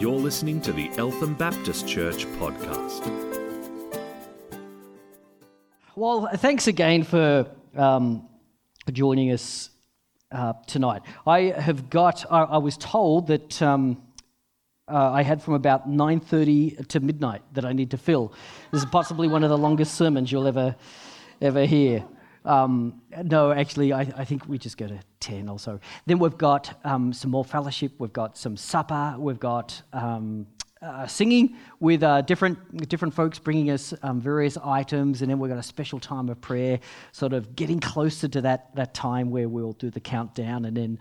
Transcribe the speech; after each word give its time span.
You're 0.00 0.12
listening 0.12 0.62
to 0.62 0.72
the 0.72 0.90
Eltham 0.96 1.34
Baptist 1.34 1.86
Church 1.86 2.24
podcast. 2.38 3.06
Well, 5.94 6.26
thanks 6.36 6.68
again 6.68 7.02
for 7.02 7.46
um, 7.76 8.26
joining 8.90 9.30
us 9.30 9.68
uh, 10.32 10.54
tonight. 10.66 11.02
I 11.26 11.52
have 11.54 11.90
got. 11.90 12.24
I, 12.32 12.44
I 12.44 12.56
was 12.56 12.78
told 12.78 13.26
that 13.26 13.60
um, 13.60 14.00
uh, 14.90 15.10
I 15.12 15.22
had 15.22 15.42
from 15.42 15.52
about 15.52 15.86
9:30 15.86 16.88
to 16.88 17.00
midnight 17.00 17.42
that 17.52 17.66
I 17.66 17.74
need 17.74 17.90
to 17.90 17.98
fill. 17.98 18.32
This 18.72 18.82
is 18.82 18.88
possibly 18.88 19.28
one 19.28 19.44
of 19.44 19.50
the 19.50 19.58
longest 19.58 19.96
sermons 19.96 20.32
you'll 20.32 20.46
ever 20.46 20.76
ever 21.42 21.66
hear. 21.66 22.06
Um, 22.44 23.02
no, 23.22 23.52
actually, 23.52 23.92
I, 23.92 24.00
I, 24.00 24.24
think 24.24 24.48
we 24.48 24.56
just 24.56 24.78
go 24.78 24.86
to 24.86 24.98
10 25.20 25.48
or 25.48 25.58
so. 25.58 25.78
Then 26.06 26.18
we've 26.18 26.38
got 26.38 26.78
um, 26.84 27.12
some 27.12 27.30
more 27.30 27.44
fellowship, 27.44 27.92
we've 27.98 28.12
got 28.12 28.38
some 28.38 28.56
supper, 28.56 29.14
we've 29.18 29.38
got 29.38 29.82
um, 29.92 30.46
uh, 30.82 31.06
singing 31.06 31.56
with 31.78 32.02
uh, 32.02 32.22
different, 32.22 32.88
different 32.88 33.12
folks 33.12 33.38
bringing 33.38 33.70
us 33.70 33.92
um, 34.02 34.18
various 34.18 34.56
items, 34.64 35.20
and 35.20 35.30
then 35.30 35.38
we've 35.38 35.50
got 35.50 35.58
a 35.58 35.62
special 35.62 36.00
time 36.00 36.28
of 36.30 36.40
prayer, 36.40 36.80
sort 37.12 37.34
of 37.34 37.54
getting 37.54 37.78
closer 37.78 38.26
to 38.28 38.40
that, 38.40 38.74
that 38.74 38.94
time 38.94 39.30
where 39.30 39.48
we'll 39.48 39.74
do 39.74 39.90
the 39.90 40.00
countdown. 40.00 40.64
And 40.64 40.74
then 40.76 40.98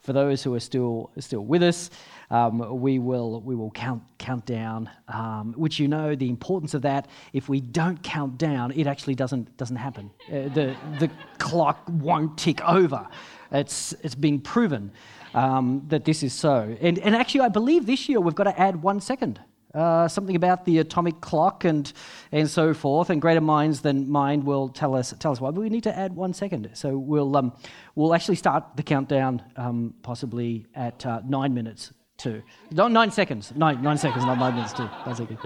for 0.00 0.12
those 0.12 0.42
who 0.42 0.54
are 0.54 0.60
still, 0.60 1.10
still 1.18 1.44
with 1.44 1.62
us, 1.62 1.88
um, 2.30 2.80
we 2.80 2.98
will 2.98 3.42
we 3.42 3.54
will 3.54 3.70
count 3.70 4.02
count 4.18 4.46
down, 4.46 4.88
um, 5.08 5.52
which 5.54 5.78
you 5.78 5.86
know 5.86 6.14
the 6.14 6.30
importance 6.30 6.72
of 6.72 6.80
that. 6.82 7.08
If 7.34 7.48
we 7.50 7.60
don't 7.60 8.02
count 8.02 8.38
down, 8.38 8.72
it 8.72 8.86
actually 8.86 9.14
doesn't 9.14 9.54
doesn't 9.58 9.76
happen. 9.76 10.10
Uh, 10.28 10.48
the 10.48 10.74
the 10.98 11.10
clock 11.38 11.86
won't 11.90 12.38
tick 12.38 12.62
over. 12.64 13.06
It's 13.50 13.92
it's 14.02 14.14
been 14.14 14.40
proven 14.40 14.92
um, 15.34 15.82
that 15.88 16.04
this 16.04 16.22
is 16.22 16.32
so. 16.32 16.76
And 16.80 16.98
and 16.98 17.14
actually, 17.14 17.40
I 17.42 17.48
believe 17.48 17.86
this 17.86 18.08
year 18.08 18.20
we've 18.20 18.34
got 18.34 18.44
to 18.44 18.60
add 18.60 18.82
one 18.82 19.00
second. 19.00 19.40
Uh, 19.74 20.06
something 20.06 20.36
about 20.36 20.66
the 20.66 20.78
atomic 20.78 21.22
clock 21.22 21.64
and 21.64 21.92
and 22.30 22.48
so 22.48 22.74
forth, 22.74 23.08
and 23.08 23.22
greater 23.22 23.40
minds 23.40 23.80
than 23.80 24.10
mine 24.10 24.44
will 24.44 24.68
tell 24.68 24.94
us 24.94 25.14
tell 25.18 25.32
us 25.32 25.40
why. 25.40 25.50
But 25.50 25.60
we 25.60 25.70
need 25.70 25.84
to 25.84 25.98
add 25.98 26.14
one 26.14 26.34
second, 26.34 26.70
so 26.74 26.98
we'll 26.98 27.36
um, 27.36 27.52
we'll 27.94 28.14
actually 28.14 28.36
start 28.36 28.64
the 28.76 28.82
countdown 28.82 29.42
um, 29.56 29.94
possibly 30.02 30.66
at 30.74 31.06
uh, 31.06 31.22
nine 31.26 31.54
minutes 31.54 31.92
two. 32.22 32.42
No, 32.70 32.88
nine 32.88 33.10
seconds. 33.10 33.52
Nine, 33.54 33.82
nine 33.82 33.98
seconds, 33.98 34.24
not 34.24 34.38
nine 34.38 34.54
minutes, 34.54 34.72
two. 34.72 34.88
Nine 35.06 35.16
seconds. 35.16 35.40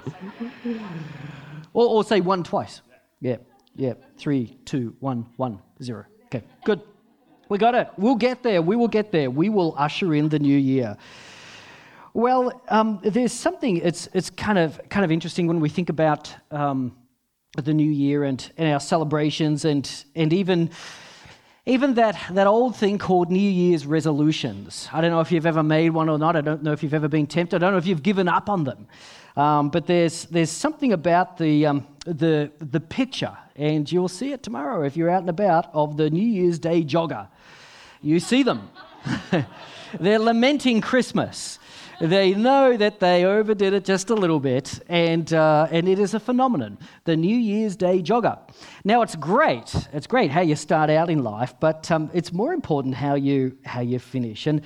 or, 1.73 1.87
or 1.87 2.05
say 2.05 2.21
one 2.21 2.43
twice. 2.43 2.83
Yeah, 3.21 3.37
yeah. 3.75 3.95
Three, 4.19 4.59
two, 4.65 4.95
one, 5.01 5.27
one, 5.37 5.61
zero. 5.83 6.05
Okay, 6.27 6.45
good. 6.65 6.83
We 7.49 7.59
got 7.59 7.75
it. 7.75 7.89
We'll 7.97 8.17
get 8.17 8.43
there. 8.43 8.61
We 8.61 8.77
will 8.77 8.89
get 8.89 9.13
there. 9.13 9.31
We 9.31 9.49
will 9.49 9.75
usher 9.79 10.15
in 10.15 10.29
the 10.29 10.39
new 10.39 10.57
year. 10.57 10.97
Well, 12.13 12.63
um, 12.69 13.01
there's 13.03 13.33
something. 13.33 13.77
It's 13.77 14.09
it's 14.15 14.31
kind 14.31 14.59
of 14.59 14.81
kind 14.89 15.05
of 15.05 15.13
interesting 15.13 15.47
when 15.47 15.61
we 15.61 15.69
think 15.69 15.89
about 15.89 16.35
um, 16.51 16.97
the 17.57 17.75
new 17.75 17.91
year 17.91 18.25
and, 18.25 18.51
and 18.57 18.73
our 18.73 18.81
celebrations 18.81 19.65
and 19.65 20.05
and 20.15 20.33
even 20.33 20.71
even 21.69 21.95
that, 21.95 22.17
that 22.31 22.47
old 22.47 22.77
thing 22.77 22.97
called 22.97 23.29
New 23.29 23.51
Year's 23.51 23.87
resolutions. 23.87 24.89
I 24.93 25.01
don't 25.01 25.11
know 25.11 25.19
if 25.19 25.33
you've 25.33 25.47
ever 25.47 25.65
made 25.65 25.91
one 25.91 26.09
or 26.09 26.17
not. 26.17 26.37
I 26.37 26.41
don't 26.41 26.63
know 26.63 26.71
if 26.71 26.81
you've 26.85 26.95
ever 26.95 27.09
been 27.09 27.27
tempted. 27.27 27.57
I 27.57 27.67
don't 27.67 27.73
know 27.73 27.79
if 27.79 27.89
you've 27.89 28.05
given 28.05 28.29
up 28.29 28.49
on 28.49 28.63
them. 28.63 28.87
Um, 29.37 29.71
but 29.71 29.85
there's, 29.85 30.27
there's 30.27 30.51
something 30.51 30.93
about 30.93 31.37
the, 31.37 31.67
um, 31.67 31.87
the, 32.07 32.51
the 32.59 32.81
picture, 32.81 33.37
and 33.55 33.91
you'll 33.91 34.09
see 34.09 34.33
it 34.33 34.43
tomorrow 34.43 34.83
if 34.83 34.97
you're 34.97 35.11
out 35.11 35.21
and 35.21 35.31
about, 35.31 35.71
of 35.75 35.97
the 35.97 36.11
New 36.11 36.27
Year's 36.27 36.59
Day 36.59 36.83
jogger. 36.83 37.29
You 38.01 38.21
see 38.21 38.43
them. 38.43 38.71
They're 40.01 40.19
lamenting 40.19 40.81
Christmas 40.81 41.59
they 42.01 42.35
know 42.35 42.77
that 42.77 43.01
they 43.01 43.25
overdid 43.25 43.73
it 43.73 43.85
just 43.85 44.11
a 44.11 44.15
little 44.15 44.41
bit, 44.41 44.81
and, 44.89 45.33
uh, 45.33 45.69
and 45.71 45.89
it 45.89 45.99
is 45.99 46.15
a 46.15 46.21
phenomenon. 46.21 46.79
The 47.05 47.17
New 47.17 47.37
Year's 47.37 47.77
Day 47.77 48.03
jogger. 48.03 48.39
Now, 48.85 49.03
it's 49.03 49.17
great. 49.17 49.75
It's 49.93 50.07
great 50.07 50.31
how 50.31 50.43
you 50.43 50.57
start 50.57 50.91
out 50.91 51.09
in 51.09 51.23
life, 51.23 51.55
but 51.59 51.91
um, 51.91 52.11
it's 52.13 52.33
more 52.33 52.53
important 52.53 52.95
how 52.95 53.15
you, 53.15 53.57
how 53.65 53.81
you 53.81 53.99
finish. 53.99 54.47
And 54.47 54.61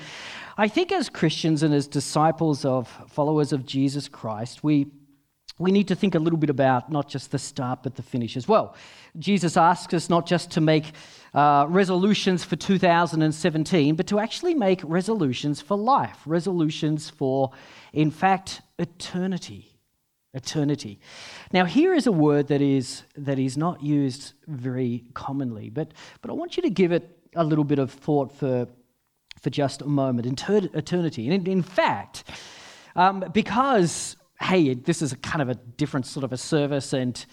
I 0.57 0.69
think 0.69 0.91
as 0.91 1.09
Christians 1.09 1.63
and 1.63 1.73
as 1.73 1.87
disciples 1.87 2.65
of 2.65 2.89
followers 3.09 3.53
of 3.53 3.65
Jesus 3.65 4.09
Christ, 4.09 4.65
we, 4.65 4.89
we 5.61 5.71
need 5.71 5.89
to 5.89 5.95
think 5.95 6.15
a 6.15 6.19
little 6.19 6.39
bit 6.39 6.49
about 6.49 6.91
not 6.91 7.07
just 7.07 7.31
the 7.31 7.39
start, 7.39 7.83
but 7.83 7.95
the 7.95 8.03
finish 8.03 8.37
as 8.37 8.49
well. 8.49 8.75
Jesus 9.19 9.59
asks 9.59 9.93
us 9.93 10.09
not 10.09 10.27
just 10.27 10.51
to 10.53 10.61
make 10.61 10.93
uh, 11.35 11.67
resolutions 11.69 12.43
for 12.43 12.57
2017, 12.57 13.95
but 13.95 14.07
to 14.07 14.19
actually 14.19 14.55
make 14.55 14.81
resolutions 14.85 15.61
for 15.61 15.77
life, 15.77 16.19
resolutions 16.25 17.11
for, 17.11 17.51
in 17.93 18.11
fact, 18.11 18.63
eternity. 18.79 19.67
Eternity. 20.33 20.99
Now, 21.53 21.67
here 21.67 21.93
is 21.93 22.07
a 22.07 22.13
word 22.13 22.49
that 22.49 22.63
is, 22.63 23.03
that 23.17 23.39
is 23.39 23.59
not 23.59 23.83
used 23.83 24.33
very 24.47 25.05
commonly, 25.13 25.69
but, 25.69 25.93
but 26.23 26.31
I 26.31 26.35
want 26.35 26.57
you 26.57 26.63
to 26.63 26.71
give 26.71 26.91
it 26.91 27.19
a 27.37 27.45
little 27.45 27.65
bit 27.65 27.79
of 27.79 27.91
thought 27.91 28.33
for, 28.33 28.67
for 29.39 29.51
just 29.51 29.83
a 29.83 29.87
moment. 29.87 30.27
Eternity. 30.27 31.29
And 31.29 31.47
in, 31.47 31.53
in 31.53 31.63
fact, 31.63 32.25
um, 32.97 33.25
because, 33.33 34.17
hey, 34.51 34.75
this 34.75 35.01
is 35.01 35.13
a 35.13 35.17
kind 35.17 35.41
of 35.41 35.49
a 35.49 35.55
different 35.55 36.07
sort 36.07 36.25
of 36.25 36.33
a 36.33 36.37
service 36.37 36.93
and 36.93 37.25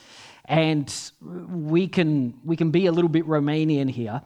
and 0.45 1.11
we 1.19 1.88
can, 1.88 2.39
we 2.45 2.55
can 2.55 2.72
be 2.72 2.85
a 2.85 2.91
little 2.91 3.09
bit 3.09 3.25
Romanian 3.25 3.89
here, 3.89 4.22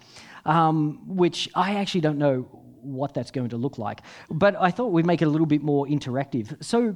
um, 0.46 1.02
which 1.08 1.50
I 1.56 1.76
actually 1.76 2.02
don't 2.02 2.20
know 2.20 2.42
what 2.82 3.16
that's 3.16 3.32
going 3.32 3.50
to 3.50 3.58
look 3.58 3.78
like. 3.80 4.02
But 4.30 4.56
I 4.60 4.70
thought 4.70 4.92
we'd 4.92 5.06
make 5.06 5.22
it 5.24 5.26
a 5.26 5.30
little 5.30 5.48
bit 5.48 5.64
more 5.64 5.88
interactive. 5.88 6.64
So 6.64 6.96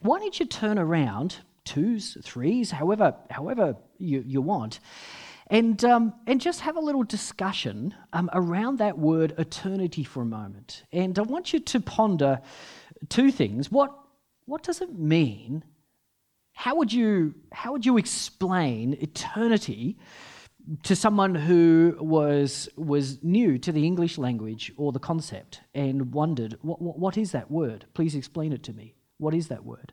why 0.00 0.20
don't 0.20 0.38
you 0.40 0.46
turn 0.46 0.78
around, 0.78 1.36
twos, 1.64 2.16
threes, 2.22 2.70
however, 2.70 3.14
however 3.28 3.76
you, 3.98 4.22
you 4.26 4.40
want, 4.40 4.80
and, 5.48 5.84
um, 5.84 6.14
and 6.26 6.40
just 6.40 6.60
have 6.60 6.76
a 6.76 6.80
little 6.80 7.04
discussion 7.04 7.94
um, 8.14 8.30
around 8.32 8.78
that 8.78 8.96
word 8.96 9.34
eternity 9.36 10.02
for 10.02 10.22
a 10.22 10.26
moment. 10.26 10.84
And 10.92 11.18
I 11.18 11.22
want 11.22 11.52
you 11.52 11.60
to 11.60 11.80
ponder 11.80 12.40
two 13.10 13.30
things. 13.30 13.70
What, 13.70 13.92
what 14.46 14.62
does 14.62 14.80
it 14.80 14.98
mean 14.98 15.62
how 16.56 16.74
would 16.76 16.90
you, 16.90 17.34
how 17.52 17.72
would 17.72 17.84
you 17.84 17.98
explain 17.98 18.94
eternity 18.94 19.98
to 20.84 20.96
someone 20.96 21.34
who 21.34 21.94
was, 22.00 22.66
was 22.76 23.22
new 23.22 23.58
to 23.58 23.70
the 23.72 23.84
English 23.84 24.16
language 24.16 24.72
or 24.78 24.90
the 24.90 24.98
concept 24.98 25.60
and 25.74 26.14
wondered, 26.14 26.56
what, 26.62 26.80
what, 26.80 26.98
what 26.98 27.18
is 27.18 27.32
that 27.32 27.50
word? 27.50 27.84
Please 27.92 28.14
explain 28.14 28.54
it 28.54 28.62
to 28.62 28.72
me. 28.72 28.94
What 29.18 29.34
is 29.34 29.48
that 29.48 29.66
word? 29.66 29.92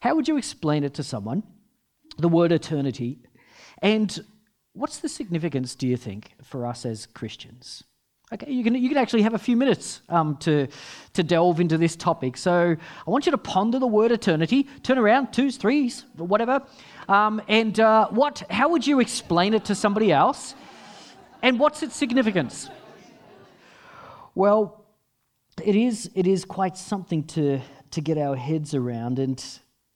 How 0.00 0.16
would 0.16 0.26
you 0.26 0.36
explain 0.36 0.82
it 0.82 0.94
to 0.94 1.04
someone, 1.04 1.44
the 2.18 2.28
word 2.28 2.50
eternity? 2.50 3.20
And 3.80 4.18
what's 4.72 4.98
the 4.98 5.08
significance, 5.08 5.76
do 5.76 5.86
you 5.86 5.96
think, 5.96 6.32
for 6.42 6.66
us 6.66 6.84
as 6.84 7.06
Christians? 7.06 7.84
Okay, 8.32 8.52
you 8.52 8.62
can, 8.62 8.76
you 8.76 8.88
can 8.88 8.96
actually 8.96 9.22
have 9.22 9.34
a 9.34 9.38
few 9.38 9.56
minutes 9.56 10.02
um, 10.08 10.36
to, 10.36 10.68
to 11.14 11.22
delve 11.24 11.58
into 11.58 11.76
this 11.76 11.96
topic. 11.96 12.36
So 12.36 12.76
I 13.04 13.10
want 13.10 13.26
you 13.26 13.32
to 13.32 13.38
ponder 13.38 13.80
the 13.80 13.88
word 13.88 14.12
eternity, 14.12 14.68
turn 14.84 14.98
around, 14.98 15.32
twos, 15.32 15.56
threes, 15.56 16.04
whatever. 16.16 16.62
Um, 17.08 17.42
and 17.48 17.80
uh, 17.80 18.06
what, 18.10 18.44
how 18.48 18.68
would 18.68 18.86
you 18.86 19.00
explain 19.00 19.52
it 19.52 19.64
to 19.64 19.74
somebody 19.74 20.12
else? 20.12 20.54
And 21.42 21.58
what's 21.58 21.82
its 21.82 21.96
significance? 21.96 22.70
Well, 24.36 24.84
it 25.64 25.74
is, 25.74 26.08
it 26.14 26.28
is 26.28 26.44
quite 26.44 26.76
something 26.76 27.24
to, 27.24 27.60
to 27.90 28.00
get 28.00 28.16
our 28.16 28.36
heads 28.36 28.74
around. 28.74 29.18
And, 29.18 29.44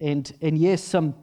and, 0.00 0.32
and 0.42 0.58
yes, 0.58 0.82
some, 0.82 1.14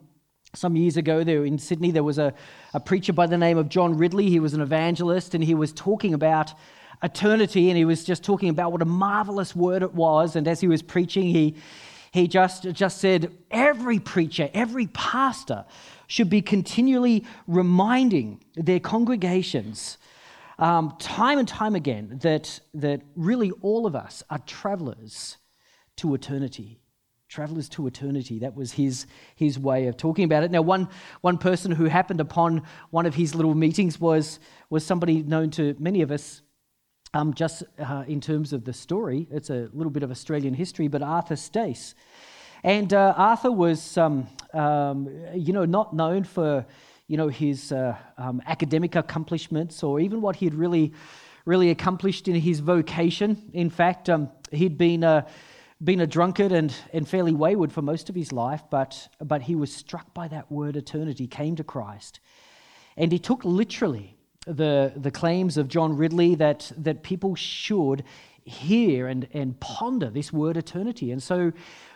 some 0.54 0.76
years 0.76 0.96
ago 0.96 1.24
there 1.24 1.44
in 1.44 1.58
Sydney, 1.58 1.90
there 1.90 2.04
was 2.04 2.16
a, 2.16 2.32
a 2.72 2.80
preacher 2.80 3.12
by 3.12 3.26
the 3.26 3.36
name 3.36 3.58
of 3.58 3.68
John 3.68 3.98
Ridley. 3.98 4.30
He 4.30 4.40
was 4.40 4.54
an 4.54 4.62
evangelist, 4.62 5.34
and 5.34 5.44
he 5.44 5.54
was 5.54 5.74
talking 5.74 6.14
about 6.14 6.54
eternity, 7.02 7.68
and 7.68 7.76
he 7.76 7.84
was 7.84 8.04
just 8.04 8.22
talking 8.22 8.48
about 8.48 8.72
what 8.72 8.82
a 8.82 8.86
marvelous 8.86 9.54
word 9.56 9.82
it 9.82 9.94
was. 9.94 10.36
And 10.36 10.46
as 10.46 10.60
he 10.60 10.68
was 10.68 10.82
preaching, 10.82 11.24
he, 11.24 11.56
he 12.12 12.28
just, 12.28 12.64
just 12.72 12.98
said, 12.98 13.32
Every 13.50 13.98
preacher, 13.98 14.50
every 14.54 14.86
pastor 14.88 15.64
should 16.06 16.30
be 16.30 16.42
continually 16.42 17.24
reminding 17.46 18.44
their 18.54 18.80
congregations 18.80 19.98
um, 20.58 20.94
time 20.98 21.38
and 21.38 21.48
time 21.48 21.74
again 21.74 22.18
that, 22.22 22.60
that 22.74 23.02
really 23.16 23.50
all 23.62 23.86
of 23.86 23.96
us 23.96 24.22
are 24.30 24.38
travelers 24.40 25.38
to 25.96 26.14
eternity. 26.14 26.78
Travelers 27.28 27.68
to 27.70 27.86
eternity. 27.86 28.40
That 28.40 28.54
was 28.54 28.72
his, 28.72 29.06
his 29.34 29.58
way 29.58 29.86
of 29.86 29.96
talking 29.96 30.24
about 30.24 30.44
it. 30.44 30.50
Now, 30.50 30.60
one, 30.60 30.88
one 31.22 31.38
person 31.38 31.72
who 31.72 31.86
happened 31.86 32.20
upon 32.20 32.62
one 32.90 33.06
of 33.06 33.14
his 33.14 33.34
little 33.34 33.54
meetings 33.54 33.98
was, 33.98 34.38
was 34.68 34.84
somebody 34.84 35.22
known 35.22 35.50
to 35.52 35.74
many 35.78 36.02
of 36.02 36.10
us 36.10 36.42
um, 37.14 37.34
just 37.34 37.62
uh, 37.78 38.04
in 38.06 38.20
terms 38.20 38.52
of 38.52 38.64
the 38.64 38.72
story, 38.72 39.26
it's 39.30 39.50
a 39.50 39.68
little 39.72 39.90
bit 39.90 40.02
of 40.02 40.10
Australian 40.10 40.54
history, 40.54 40.88
but 40.88 41.02
Arthur 41.02 41.36
Stace. 41.36 41.94
And 42.64 42.94
uh, 42.94 43.14
Arthur 43.16 43.50
was, 43.50 43.98
um, 43.98 44.28
um, 44.54 45.08
you 45.34 45.52
know, 45.52 45.64
not 45.64 45.94
known 45.94 46.24
for, 46.24 46.64
you 47.08 47.16
know, 47.16 47.28
his 47.28 47.72
uh, 47.72 47.96
um, 48.16 48.40
academic 48.46 48.94
accomplishments 48.94 49.82
or 49.82 50.00
even 50.00 50.20
what 50.20 50.36
he 50.36 50.46
had 50.46 50.54
really, 50.54 50.92
really 51.44 51.70
accomplished 51.70 52.28
in 52.28 52.36
his 52.36 52.60
vocation. 52.60 53.50
In 53.52 53.68
fact, 53.68 54.08
um, 54.08 54.30
he'd 54.52 54.78
been, 54.78 55.02
uh, 55.04 55.26
been 55.82 56.00
a 56.00 56.06
drunkard 56.06 56.52
and, 56.52 56.72
and 56.92 57.06
fairly 57.06 57.32
wayward 57.32 57.72
for 57.72 57.82
most 57.82 58.08
of 58.08 58.14
his 58.14 58.32
life, 58.32 58.62
but, 58.70 59.08
but 59.20 59.42
he 59.42 59.56
was 59.56 59.74
struck 59.74 60.14
by 60.14 60.28
that 60.28 60.50
word 60.50 60.76
eternity, 60.76 61.26
came 61.26 61.56
to 61.56 61.64
Christ. 61.64 62.20
And 62.96 63.10
he 63.10 63.18
took 63.18 63.44
literally 63.44 64.16
the, 64.46 64.92
the 64.96 65.10
claims 65.10 65.56
of 65.56 65.68
John 65.68 65.96
Ridley 65.96 66.34
that, 66.36 66.72
that 66.76 67.02
people 67.02 67.34
should 67.34 68.04
hear 68.44 69.06
and, 69.06 69.28
and 69.32 69.58
ponder 69.60 70.10
this 70.10 70.32
word 70.32 70.56
eternity. 70.56 71.12
And 71.12 71.22
so 71.22 71.52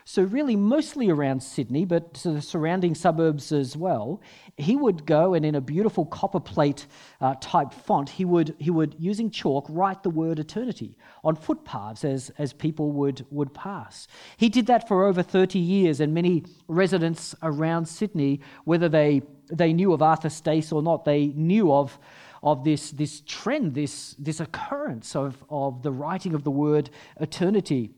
so, 0.09 0.23
really, 0.23 0.55
mostly 0.55 1.11
around 1.11 1.43
Sydney, 1.43 1.85
but 1.85 2.15
to 2.15 2.31
the 2.31 2.41
surrounding 2.41 2.95
suburbs 2.95 3.51
as 3.51 3.77
well, 3.77 4.21
he 4.57 4.77
would 4.77 5.05
go 5.05 5.35
and 5.35 5.45
in 5.45 5.57
a 5.57 5.61
beautiful 5.61 6.07
copper 6.07 6.39
plate 6.39 6.87
uh, 7.21 7.35
type 7.41 7.73
font, 7.73 8.11
he 8.11 8.25
would, 8.25 8.55
he 8.61 8.71
would, 8.71 8.95
using 9.01 9.33
chalk, 9.33 9.67
write 9.69 10.05
the 10.05 10.11
word 10.11 10.39
eternity 10.39 10.97
on 11.25 11.35
footpaths 11.35 12.05
as, 12.05 12.31
as 12.39 12.53
people 12.53 12.93
would, 12.93 13.27
would 13.31 13.53
pass. 13.53 14.07
He 14.37 14.49
did 14.49 14.67
that 14.67 14.87
for 14.87 15.07
over 15.07 15.25
30 15.25 15.59
years, 15.59 15.99
and 15.99 16.15
many 16.15 16.45
residents 16.69 17.35
around 17.43 17.87
Sydney, 17.87 18.43
whether 18.63 18.89
they, 18.89 19.23
they 19.51 19.73
knew 19.73 19.93
of 19.93 20.03
Arthur 20.03 20.31
Stace 20.31 20.71
or 20.71 20.83
not, 20.83 21.05
they 21.05 21.33
knew 21.35 21.73
of 21.73 21.99
of 22.47 22.63
this, 22.63 22.93
this 22.93 23.23
trend, 23.27 23.75
this, 23.75 24.15
this 24.21 24.39
occurrence 24.39 25.17
of, 25.17 25.45
of 25.51 25.83
the 25.83 25.91
writing 25.91 26.33
of 26.33 26.45
the 26.45 26.51
word 26.51 26.89
eternity 27.21 27.91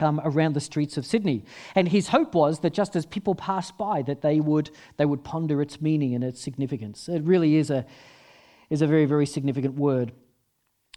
um, 0.00 0.20
around 0.24 0.54
the 0.54 0.60
streets 0.60 0.96
of 0.96 1.06
Sydney. 1.06 1.44
And 1.76 1.88
his 1.88 2.08
hope 2.08 2.34
was 2.34 2.58
that 2.60 2.74
just 2.74 2.96
as 2.96 3.06
people 3.06 3.36
passed 3.36 3.78
by, 3.78 4.02
that 4.02 4.20
they 4.20 4.40
would, 4.40 4.70
they 4.96 5.04
would 5.04 5.22
ponder 5.22 5.62
its 5.62 5.80
meaning 5.80 6.12
and 6.16 6.24
its 6.24 6.40
significance. 6.40 7.08
It 7.08 7.22
really 7.22 7.54
is 7.54 7.70
a, 7.70 7.86
is 8.68 8.82
a 8.82 8.86
very, 8.88 9.04
very 9.04 9.26
significant 9.26 9.76
word. 9.76 10.10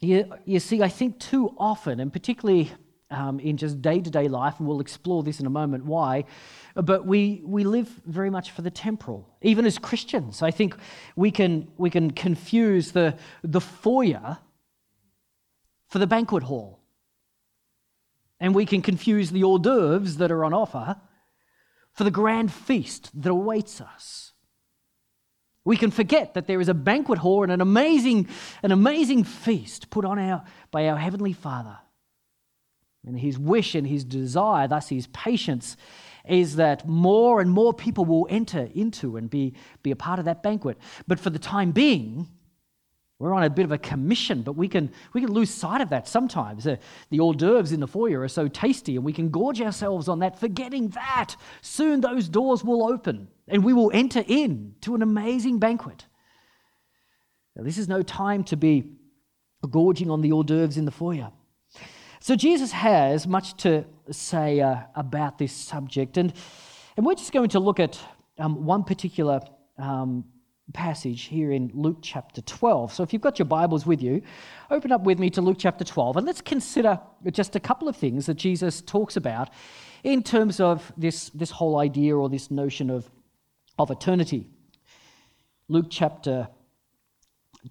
You, 0.01 0.33
you 0.45 0.59
see, 0.59 0.81
I 0.81 0.89
think 0.89 1.19
too 1.19 1.53
often, 1.59 1.99
and 1.99 2.11
particularly 2.11 2.71
um, 3.09 3.39
in 3.39 3.57
just 3.57 3.81
day 3.81 4.01
to 4.01 4.09
day 4.09 4.27
life, 4.27 4.55
and 4.59 4.67
we'll 4.67 4.81
explore 4.81 5.23
this 5.23 5.39
in 5.39 5.45
a 5.45 5.49
moment 5.49 5.85
why, 5.85 6.25
but 6.75 7.05
we, 7.05 7.41
we 7.45 7.63
live 7.63 7.89
very 8.05 8.29
much 8.29 8.51
for 8.51 8.61
the 8.61 8.71
temporal. 8.71 9.27
Even 9.41 9.65
as 9.65 9.77
Christians, 9.77 10.41
I 10.41 10.51
think 10.51 10.75
we 11.15 11.31
can, 11.31 11.69
we 11.77 11.89
can 11.89 12.11
confuse 12.11 12.91
the, 12.91 13.17
the 13.43 13.61
foyer 13.61 14.37
for 15.87 15.99
the 15.99 16.07
banquet 16.07 16.43
hall. 16.43 16.79
And 18.39 18.53
we 18.53 18.65
can 18.65 18.81
confuse 18.81 19.31
the 19.31 19.43
hors 19.43 19.59
d'oeuvres 19.59 20.17
that 20.17 20.31
are 20.31 20.45
on 20.45 20.53
offer 20.53 20.97
for 21.91 22.03
the 22.03 22.11
grand 22.11 22.53
feast 22.53 23.09
that 23.19 23.31
awaits 23.31 23.81
us. 23.81 24.33
We 25.65 25.75
can 25.75 25.89
forget 25.89 26.35
that 26.35 26.45
there 26.45 26.61
is 26.61 26.69
a 26.69 26.73
banquet 26.73 27.19
hall 27.19 27.43
and 27.43 27.51
an 27.51 27.61
amazing, 27.61 28.27
an 28.61 28.71
amazing 28.71 29.23
feast 29.23 29.89
put 29.89 30.05
on 30.05 30.19
our, 30.19 30.43
by 30.69 30.87
our 30.87 30.97
Heavenly 30.97 31.33
Father. 31.33 31.79
And 33.07 33.19
his 33.19 33.39
wish 33.39 33.73
and 33.73 33.87
his 33.87 34.03
desire, 34.03 34.67
thus 34.67 34.89
his 34.89 35.07
patience, 35.07 35.77
is 36.27 36.57
that 36.57 36.87
more 36.87 37.39
and 37.39 37.49
more 37.49 37.73
people 37.73 38.05
will 38.05 38.27
enter 38.29 38.69
into 38.73 39.17
and 39.17 39.29
be, 39.29 39.53
be 39.81 39.91
a 39.91 39.95
part 39.95 40.19
of 40.19 40.25
that 40.25 40.43
banquet. 40.43 40.77
But 41.07 41.19
for 41.19 41.29
the 41.29 41.39
time 41.39 41.71
being, 41.71 42.27
we're 43.19 43.33
on 43.33 43.43
a 43.43 43.49
bit 43.49 43.65
of 43.65 43.71
a 43.71 43.77
commission, 43.77 44.43
but 44.43 44.53
we 44.53 44.67
can, 44.67 44.91
we 45.13 45.21
can 45.21 45.31
lose 45.31 45.49
sight 45.49 45.81
of 45.81 45.89
that 45.89 46.07
sometimes. 46.07 46.65
The, 46.65 46.77
the 47.09 47.19
hors 47.19 47.33
d'oeuvres 47.33 47.71
in 47.71 47.79
the 47.79 47.87
foyer 47.87 48.21
are 48.21 48.27
so 48.27 48.47
tasty, 48.47 48.95
and 48.95 49.03
we 49.03 49.13
can 49.13 49.29
gorge 49.29 49.59
ourselves 49.59 50.07
on 50.07 50.19
that, 50.19 50.39
forgetting 50.39 50.89
that 50.89 51.35
soon 51.61 52.01
those 52.01 52.29
doors 52.29 52.63
will 52.63 52.87
open 52.87 53.29
and 53.47 53.63
we 53.63 53.73
will 53.73 53.89
enter 53.93 54.23
in 54.27 54.75
to 54.81 54.93
an 54.93 55.01
amazing 55.01 55.57
banquet. 55.57 56.05
Now, 57.55 57.63
this 57.63 57.77
is 57.77 57.87
no 57.87 58.03
time 58.03 58.43
to 58.45 58.57
be 58.57 58.97
gorging 59.67 60.11
on 60.11 60.21
the 60.21 60.31
hors 60.31 60.43
d'oeuvres 60.43 60.77
in 60.77 60.85
the 60.85 60.91
foyer. 60.91 61.31
So, 62.27 62.35
Jesus 62.35 62.73
has 62.73 63.25
much 63.25 63.55
to 63.63 63.85
say 64.11 64.59
uh, 64.59 64.79
about 64.95 65.37
this 65.37 65.53
subject, 65.53 66.17
and, 66.17 66.33
and 66.97 67.05
we're 67.05 67.15
just 67.15 67.31
going 67.31 67.47
to 67.51 67.59
look 67.61 67.79
at 67.79 67.97
um, 68.37 68.65
one 68.65 68.83
particular 68.83 69.39
um, 69.77 70.25
passage 70.73 71.21
here 71.23 71.53
in 71.53 71.71
Luke 71.73 71.99
chapter 72.01 72.41
12. 72.41 72.91
So 72.91 73.01
if 73.01 73.13
you've 73.13 73.21
got 73.21 73.39
your 73.39 73.45
Bibles 73.45 73.85
with 73.85 74.01
you, 74.01 74.21
open 74.69 74.91
up 74.91 75.03
with 75.05 75.19
me 75.19 75.29
to 75.29 75.41
Luke 75.41 75.55
chapter 75.57 75.85
12 75.85 76.17
and 76.17 76.25
let's 76.25 76.41
consider 76.41 76.99
just 77.31 77.55
a 77.55 77.61
couple 77.61 77.87
of 77.87 77.95
things 77.95 78.25
that 78.25 78.33
Jesus 78.33 78.81
talks 78.81 79.15
about 79.15 79.49
in 80.03 80.21
terms 80.21 80.59
of 80.59 80.91
this, 80.97 81.29
this 81.29 81.49
whole 81.49 81.77
idea 81.79 82.13
or 82.13 82.27
this 82.27 82.51
notion 82.51 82.89
of, 82.89 83.09
of 83.79 83.89
eternity. 83.89 84.49
Luke 85.69 85.87
chapter 85.89 86.49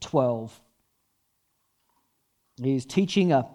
12. 0.00 0.58
He's 2.62 2.86
teaching 2.86 3.32
a, 3.32 3.46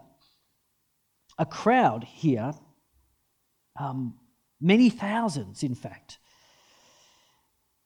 a 1.41 1.45
crowd 1.45 2.03
here, 2.03 2.53
um, 3.79 4.15
many 4.61 4.89
thousands, 4.89 5.63
in 5.63 5.75
fact 5.75 6.19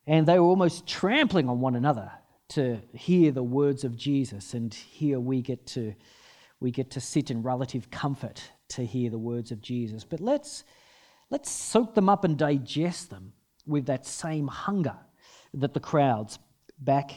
and 0.08 0.28
they 0.28 0.40
were 0.40 0.46
almost 0.46 0.88
trampling 0.88 1.50
on 1.50 1.60
one 1.60 1.76
another 1.76 2.12
to 2.50 2.80
hear 2.94 3.32
the 3.32 3.44
words 3.44 3.84
of 3.84 3.96
Jesus. 3.96 4.54
And 4.54 4.74
here 4.74 5.20
we 5.20 5.42
get 5.42 5.66
to, 5.68 5.96
we 6.60 6.72
get 6.72 6.92
to 6.92 7.02
sit 7.02 7.32
in 7.32 7.42
relative 7.42 7.90
comfort 7.90 8.52
to 8.70 8.86
hear 8.86 9.10
the 9.10 9.18
words 9.18 9.52
of 9.52 9.62
Jesus. 9.62 10.04
But 10.04 10.20
let's, 10.20 10.64
let's 11.32 11.50
soak 11.50 11.96
them 11.96 12.08
up 12.08 12.24
and 12.24 12.38
digest 12.38 13.10
them 13.10 13.34
with 13.66 13.88
that 13.88 14.06
same 14.06 14.48
hunger 14.48 14.98
that 15.56 15.74
the 15.74 15.80
crowds 15.80 16.38
back, 16.80 17.12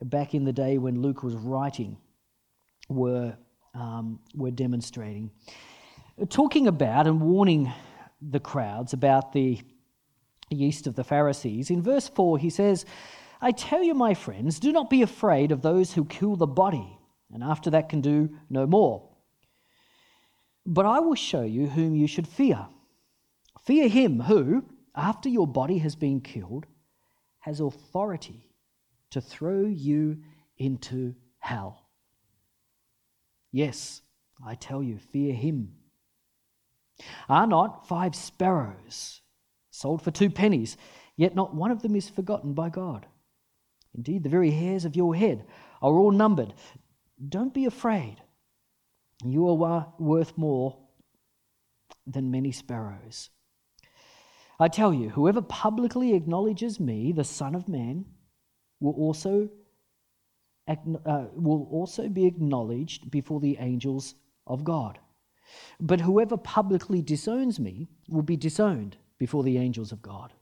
back 0.00 0.34
in 0.34 0.44
the 0.44 0.52
day 0.52 0.78
when 0.78 1.02
Luke 1.02 1.24
was 1.24 1.34
writing 1.34 1.96
were, 2.88 3.36
um, 3.74 4.20
were 4.34 4.50
demonstrating. 4.50 5.30
Talking 6.28 6.66
about 6.66 7.06
and 7.06 7.20
warning 7.20 7.72
the 8.20 8.40
crowds 8.40 8.92
about 8.92 9.32
the 9.32 9.60
yeast 10.50 10.86
of 10.86 10.94
the 10.94 11.04
Pharisees. 11.04 11.70
In 11.70 11.82
verse 11.82 12.08
4, 12.08 12.38
he 12.38 12.50
says, 12.50 12.84
I 13.40 13.50
tell 13.50 13.82
you, 13.82 13.94
my 13.94 14.14
friends, 14.14 14.60
do 14.60 14.72
not 14.72 14.90
be 14.90 15.02
afraid 15.02 15.50
of 15.50 15.62
those 15.62 15.92
who 15.92 16.04
kill 16.04 16.36
the 16.36 16.46
body, 16.46 16.98
and 17.32 17.42
after 17.42 17.70
that 17.70 17.88
can 17.88 18.00
do 18.00 18.30
no 18.48 18.66
more. 18.66 19.08
But 20.64 20.86
I 20.86 21.00
will 21.00 21.16
show 21.16 21.42
you 21.42 21.66
whom 21.66 21.96
you 21.96 22.06
should 22.06 22.28
fear. 22.28 22.66
Fear 23.64 23.88
him 23.88 24.20
who, 24.20 24.64
after 24.94 25.28
your 25.28 25.46
body 25.46 25.78
has 25.78 25.96
been 25.96 26.20
killed, 26.20 26.66
has 27.40 27.58
authority 27.58 28.48
to 29.10 29.20
throw 29.20 29.62
you 29.62 30.18
into 30.58 31.14
hell. 31.38 31.81
Yes, 33.52 34.00
I 34.44 34.54
tell 34.54 34.82
you, 34.82 34.98
fear 34.98 35.34
him. 35.34 35.74
Are 37.28 37.46
not 37.46 37.86
five 37.86 38.14
sparrows 38.14 39.22
sold 39.72 40.02
for 40.02 40.10
two 40.10 40.30
pennies, 40.30 40.76
yet 41.16 41.34
not 41.34 41.54
one 41.54 41.70
of 41.70 41.82
them 41.82 41.96
is 41.96 42.08
forgotten 42.08 42.52
by 42.52 42.68
God. 42.68 43.06
Indeed, 43.94 44.22
the 44.22 44.28
very 44.28 44.50
hairs 44.50 44.84
of 44.84 44.96
your 44.96 45.14
head 45.14 45.44
are 45.80 45.92
all 45.92 46.12
numbered. 46.12 46.54
Don't 47.28 47.52
be 47.52 47.64
afraid. 47.64 48.16
You 49.24 49.48
are 49.48 49.92
worth 49.98 50.36
more 50.38 50.78
than 52.06 52.30
many 52.30 52.52
sparrows. 52.52 53.30
I 54.60 54.68
tell 54.68 54.92
you, 54.94 55.10
whoever 55.10 55.42
publicly 55.42 56.14
acknowledges 56.14 56.78
me, 56.78 57.12
the 57.12 57.24
Son 57.24 57.54
of 57.54 57.68
Man, 57.68 58.04
will 58.80 58.94
also, 58.94 59.48
uh, 61.06 61.24
will 61.34 61.68
also 61.70 62.08
be 62.08 62.26
acknowledged 62.26 63.10
before 63.10 63.40
the 63.40 63.56
angels 63.60 64.14
of 64.46 64.64
God. 64.64 64.98
But 65.80 66.00
whoever 66.00 66.36
publicly 66.36 67.02
disowns 67.02 67.60
me 67.60 67.88
will 68.08 68.22
be 68.22 68.36
disowned 68.36 68.96
before 69.18 69.42
the 69.42 69.58
angels 69.58 69.92
of 69.92 70.02
God. 70.02 70.32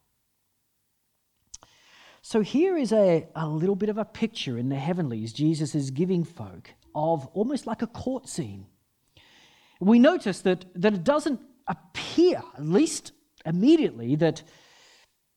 So 2.23 2.43
here 2.43 2.77
is 2.77 2.93
a, 2.93 3.27
a 3.35 3.49
little 3.49 3.77
bit 3.77 3.89
of 3.89 3.99
a 3.99 4.05
picture 4.05 4.59
in 4.59 4.69
the 4.69 4.77
heavenlies 4.77 5.33
Jesus 5.33 5.75
is 5.75 5.91
giving 5.91 6.23
folk 6.25 6.71
of 6.95 7.27
almost 7.29 7.67
like 7.67 7.83
a 7.83 7.87
court 7.87 8.29
scene. 8.29 8.67
We 9.81 9.99
notice 9.99 10.41
that, 10.43 10.67
that 10.75 10.93
it 10.93 11.05
doesn't 11.05 11.41
appear, 11.67 12.43
at 12.55 12.65
least 12.67 13.13
immediately, 13.47 14.17
that, 14.17 14.43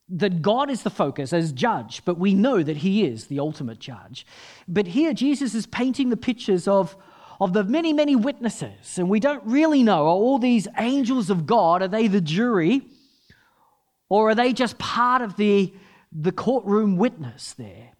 that 0.10 0.41
God 0.41 0.69
is 0.69 0.83
the 0.83 0.89
focus 0.89 1.33
as 1.33 1.51
judge, 1.51 2.03
but 2.05 2.17
we 2.17 2.33
know 2.33 2.62
that 2.62 2.77
He 2.77 3.05
is 3.05 3.27
the 3.27 3.39
ultimate 3.39 3.79
judge. 3.79 4.25
But 4.67 4.88
here 4.88 5.13
Jesus 5.13 5.55
is 5.55 5.65
painting 5.65 6.10
the 6.10 6.17
pictures 6.17 6.67
of, 6.67 6.95
of 7.39 7.53
the 7.53 7.63
many, 7.63 7.93
many 7.93 8.15
witnesses, 8.15 8.98
and 8.98 9.10
we 9.10 9.19
don't 9.19 9.43
really 9.45 9.83
know 9.83 10.05
are 10.05 10.10
all 10.10 10.39
these 10.39 10.67
angels 10.77 11.29
of 11.29 11.45
God, 11.45 11.81
are 11.81 11.88
they 11.88 12.07
the 12.07 12.22
jury? 12.22 12.81
Or 14.10 14.29
are 14.29 14.36
they 14.36 14.53
just 14.53 14.77
part 14.77 15.24
of 15.24 15.38
the, 15.38 15.74
the 16.12 16.31
courtroom 16.31 16.98
witness 16.98 17.53
there? 17.53 17.93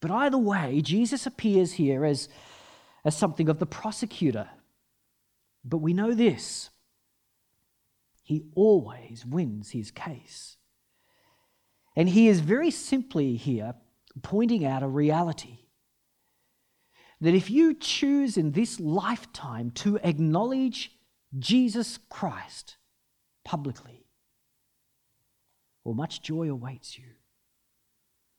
But 0.00 0.10
either 0.10 0.38
way, 0.38 0.80
Jesus 0.80 1.26
appears 1.26 1.72
here 1.72 2.04
as, 2.04 2.28
as 3.04 3.16
something 3.16 3.48
of 3.48 3.58
the 3.58 3.66
prosecutor. 3.66 4.48
But 5.64 5.78
we 5.78 5.92
know 5.92 6.12
this 6.12 6.70
he 8.22 8.44
always 8.54 9.26
wins 9.26 9.70
his 9.70 9.90
case. 9.90 10.56
And 11.94 12.08
he 12.08 12.28
is 12.28 12.40
very 12.40 12.70
simply 12.70 13.36
here 13.36 13.74
pointing 14.22 14.64
out 14.64 14.82
a 14.82 14.88
reality 14.88 15.58
that 17.20 17.34
if 17.34 17.50
you 17.50 17.74
choose 17.74 18.36
in 18.36 18.52
this 18.52 18.80
lifetime 18.80 19.70
to 19.70 19.98
acknowledge 20.02 20.92
Jesus 21.38 21.98
Christ 22.10 22.76
publicly, 23.44 24.06
well, 25.84 25.94
much 25.94 26.22
joy 26.22 26.48
awaits 26.50 26.98
you 26.98 27.04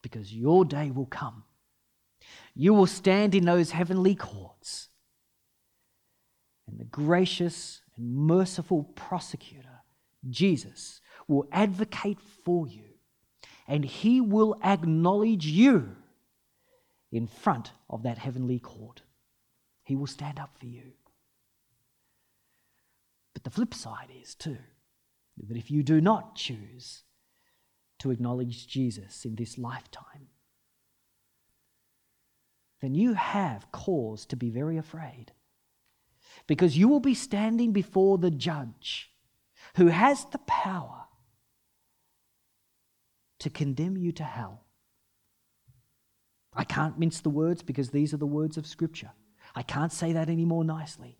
because 0.01 0.33
your 0.33 0.65
day 0.65 0.91
will 0.91 1.05
come. 1.05 1.43
You 2.55 2.73
will 2.73 2.87
stand 2.87 3.35
in 3.35 3.45
those 3.45 3.71
heavenly 3.71 4.15
courts, 4.15 4.89
and 6.67 6.79
the 6.79 6.85
gracious 6.85 7.81
and 7.95 8.15
merciful 8.15 8.83
prosecutor, 8.95 9.81
Jesus, 10.29 11.01
will 11.27 11.47
advocate 11.51 12.19
for 12.45 12.67
you, 12.67 12.92
and 13.67 13.85
he 13.85 14.19
will 14.21 14.57
acknowledge 14.63 15.45
you 15.45 15.95
in 17.11 17.27
front 17.27 17.71
of 17.89 18.03
that 18.03 18.17
heavenly 18.17 18.59
court. 18.59 19.03
He 19.83 19.95
will 19.95 20.07
stand 20.07 20.39
up 20.39 20.57
for 20.57 20.65
you. 20.65 20.93
But 23.33 23.43
the 23.43 23.49
flip 23.49 23.73
side 23.73 24.09
is, 24.21 24.35
too, 24.35 24.57
that 25.37 25.57
if 25.57 25.71
you 25.71 25.83
do 25.83 26.01
not 26.01 26.35
choose 26.35 27.03
to 27.99 28.11
acknowledge 28.11 28.67
Jesus 28.67 29.25
in 29.25 29.35
this 29.35 29.57
lifetime, 29.57 30.27
then 32.81 32.95
you 32.95 33.13
have 33.13 33.71
cause 33.71 34.25
to 34.25 34.35
be 34.35 34.49
very 34.49 34.77
afraid. 34.77 35.31
Because 36.47 36.77
you 36.77 36.87
will 36.87 36.99
be 36.99 37.13
standing 37.13 37.71
before 37.71 38.17
the 38.17 38.31
judge 38.31 39.11
who 39.75 39.87
has 39.87 40.25
the 40.25 40.39
power 40.39 41.02
to 43.43 43.49
condemn 43.49 43.97
you 43.97 44.13
to 44.13 44.23
hell. 44.23 44.63
I 46.53 46.63
can't 46.63 46.97
mince 46.97 47.19
the 47.19 47.29
words 47.29 47.61
because 47.61 47.89
these 47.89 48.13
are 48.13 48.17
the 48.17 48.25
words 48.25 48.55
of 48.55 48.65
Scripture. 48.65 49.11
I 49.53 49.63
can't 49.63 49.91
say 49.91 50.13
that 50.13 50.29
any 50.29 50.45
more 50.45 50.63
nicely. 50.63 51.17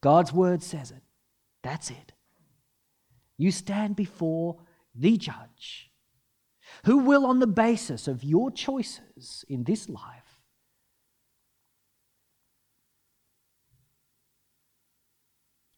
God's 0.00 0.32
word 0.32 0.62
says 0.62 0.90
it. 0.90 1.02
That's 1.62 1.90
it. 1.90 2.12
You 3.36 3.50
stand 3.50 3.96
before 3.96 4.56
the 4.94 5.18
judge 5.18 5.90
who 6.86 6.98
will, 6.98 7.26
on 7.26 7.38
the 7.38 7.46
basis 7.46 8.08
of 8.08 8.24
your 8.24 8.50
choices 8.50 9.44
in 9.46 9.64
this 9.64 9.90
life, 9.90 10.40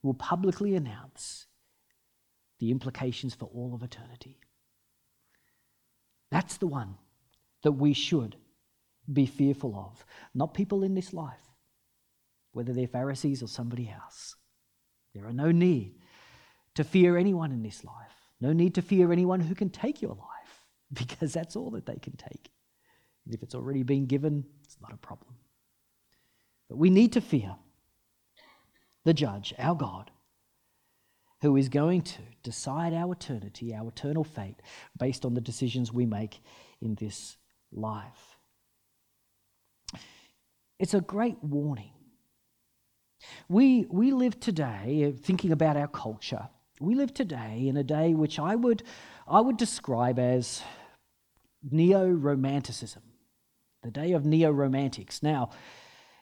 will 0.05 0.15
publicly 0.15 0.77
announce 0.77 1.47
the 2.61 2.71
implications 2.71 3.35
for 3.35 3.47
all 3.47 3.75
of 3.75 3.83
eternity. 3.83 4.39
That's 6.37 6.59
the 6.59 6.67
one 6.67 6.97
that 7.63 7.73
we 7.73 7.95
should 7.95 8.37
be 9.11 9.25
fearful 9.25 9.75
of, 9.75 10.05
not 10.35 10.53
people 10.53 10.83
in 10.83 10.95
this 10.95 11.15
life, 11.15 11.49
whether 12.53 12.75
they're 12.75 12.87
Pharisees 12.87 13.43
or 13.43 13.49
somebody 13.49 13.89
else. 13.89 14.37
There 15.15 15.25
are 15.25 15.33
no 15.33 15.51
need 15.51 15.95
to 16.75 16.85
fear 16.85 17.17
anyone 17.17 17.53
in 17.53 17.63
this 17.63 17.83
life, 17.85 18.13
no 18.39 18.53
need 18.53 18.75
to 18.75 18.83
fear 18.83 19.13
anyone 19.13 19.41
who 19.41 19.55
can 19.55 19.71
take 19.71 20.03
your 20.03 20.11
life, 20.11 20.63
because 20.93 21.33
that's 21.33 21.57
all 21.57 21.71
that 21.71 21.87
they 21.87 21.97
can 21.97 22.17
take. 22.17 22.51
And 23.25 23.35
if 23.35 23.43
it's 23.43 23.55
already 23.55 23.83
been 23.83 24.05
given, 24.05 24.45
it's 24.63 24.77
not 24.83 24.93
a 24.93 24.99
problem. 24.99 25.37
But 26.69 26.77
we 26.77 26.91
need 26.91 27.15
to 27.15 27.23
fear 27.23 27.57
the 29.05 29.15
judge, 29.15 29.55
our 29.59 29.75
God, 29.75 30.11
who 31.43 31.57
is 31.57 31.69
going 31.69 32.03
to 32.03 32.19
decide 32.43 32.95
our 32.95 33.13
eternity, 33.13 33.75
our 33.75 33.89
eternal 33.89 34.25
fate, 34.25 34.57
based 34.99 35.25
on 35.25 35.35
the 35.35 35.41
decisions 35.41 35.93
we 35.93 36.07
make 36.07 36.41
in 36.81 36.95
this 36.95 37.37
life. 37.73 38.39
It's 40.79 40.95
a 40.95 41.01
great 41.01 41.43
warning. 41.43 41.93
We, 43.49 43.87
we 43.91 44.13
live 44.13 44.39
today, 44.41 45.13
uh, 45.13 45.19
thinking 45.23 45.53
about 45.53 45.77
our 45.77 45.89
culture, 45.89 46.49
we 46.81 46.95
live 46.95 47.15
today 47.15 47.67
in 47.69 47.77
a 47.77 47.83
day 47.83 48.13
which 48.13 48.39
I 48.39 48.55
would, 48.55 48.83
I 49.27 49.41
would 49.41 49.57
describe 49.57 50.19
as 50.19 50.63
neo 51.63 52.07
romanticism, 52.09 53.03
the 53.83 53.91
day 53.91 54.13
of 54.13 54.27
neo 54.27 54.51
romantics. 54.51 55.23
Now, 55.23 55.51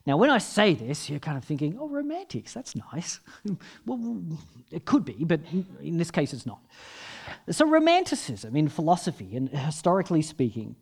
now, 0.06 0.18
when 0.18 0.28
I 0.28 0.38
say 0.38 0.75
this, 0.75 1.08
you're 1.08 1.18
kind 1.18 1.38
of 1.38 1.44
thinking, 1.44 1.78
oh, 1.80 1.88
romantics, 1.88 2.52
that's 2.52 2.75
nice. 2.92 3.20
well, 3.87 4.23
it 4.70 4.84
could 4.84 5.04
be, 5.04 5.25
but 5.25 5.40
in 5.82 5.96
this 5.96 6.11
case, 6.11 6.34
it's 6.34 6.44
not. 6.44 6.61
So, 7.50 7.66
romanticism 7.66 8.54
in 8.54 8.68
philosophy 8.68 9.34
and 9.34 9.49
historically 9.49 10.20
speaking 10.20 10.76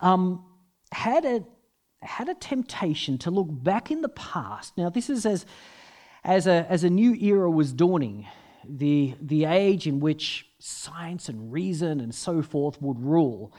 um, 0.00 0.44
had, 0.90 1.24
a, 1.24 1.44
had 2.00 2.28
a 2.28 2.34
temptation 2.34 3.16
to 3.18 3.30
look 3.30 3.46
back 3.48 3.92
in 3.92 4.02
the 4.02 4.08
past. 4.08 4.76
Now, 4.76 4.90
this 4.90 5.08
is 5.08 5.24
as, 5.24 5.46
as, 6.24 6.48
a, 6.48 6.66
as 6.68 6.82
a 6.82 6.90
new 6.90 7.14
era 7.14 7.48
was 7.48 7.72
dawning, 7.72 8.26
the, 8.68 9.14
the 9.20 9.44
age 9.44 9.86
in 9.86 10.00
which 10.00 10.48
science 10.58 11.28
and 11.28 11.52
reason 11.52 12.00
and 12.00 12.12
so 12.12 12.42
forth 12.42 12.82
would 12.82 12.98
rule. 12.98 13.54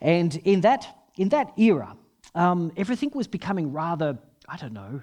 And 0.00 0.34
in 0.36 0.62
that, 0.62 0.86
in 1.18 1.28
that 1.30 1.52
era, 1.58 1.96
um, 2.34 2.72
everything 2.76 3.10
was 3.14 3.26
becoming 3.26 3.72
rather, 3.72 4.18
I 4.48 4.56
don't 4.56 4.72
know, 4.72 5.02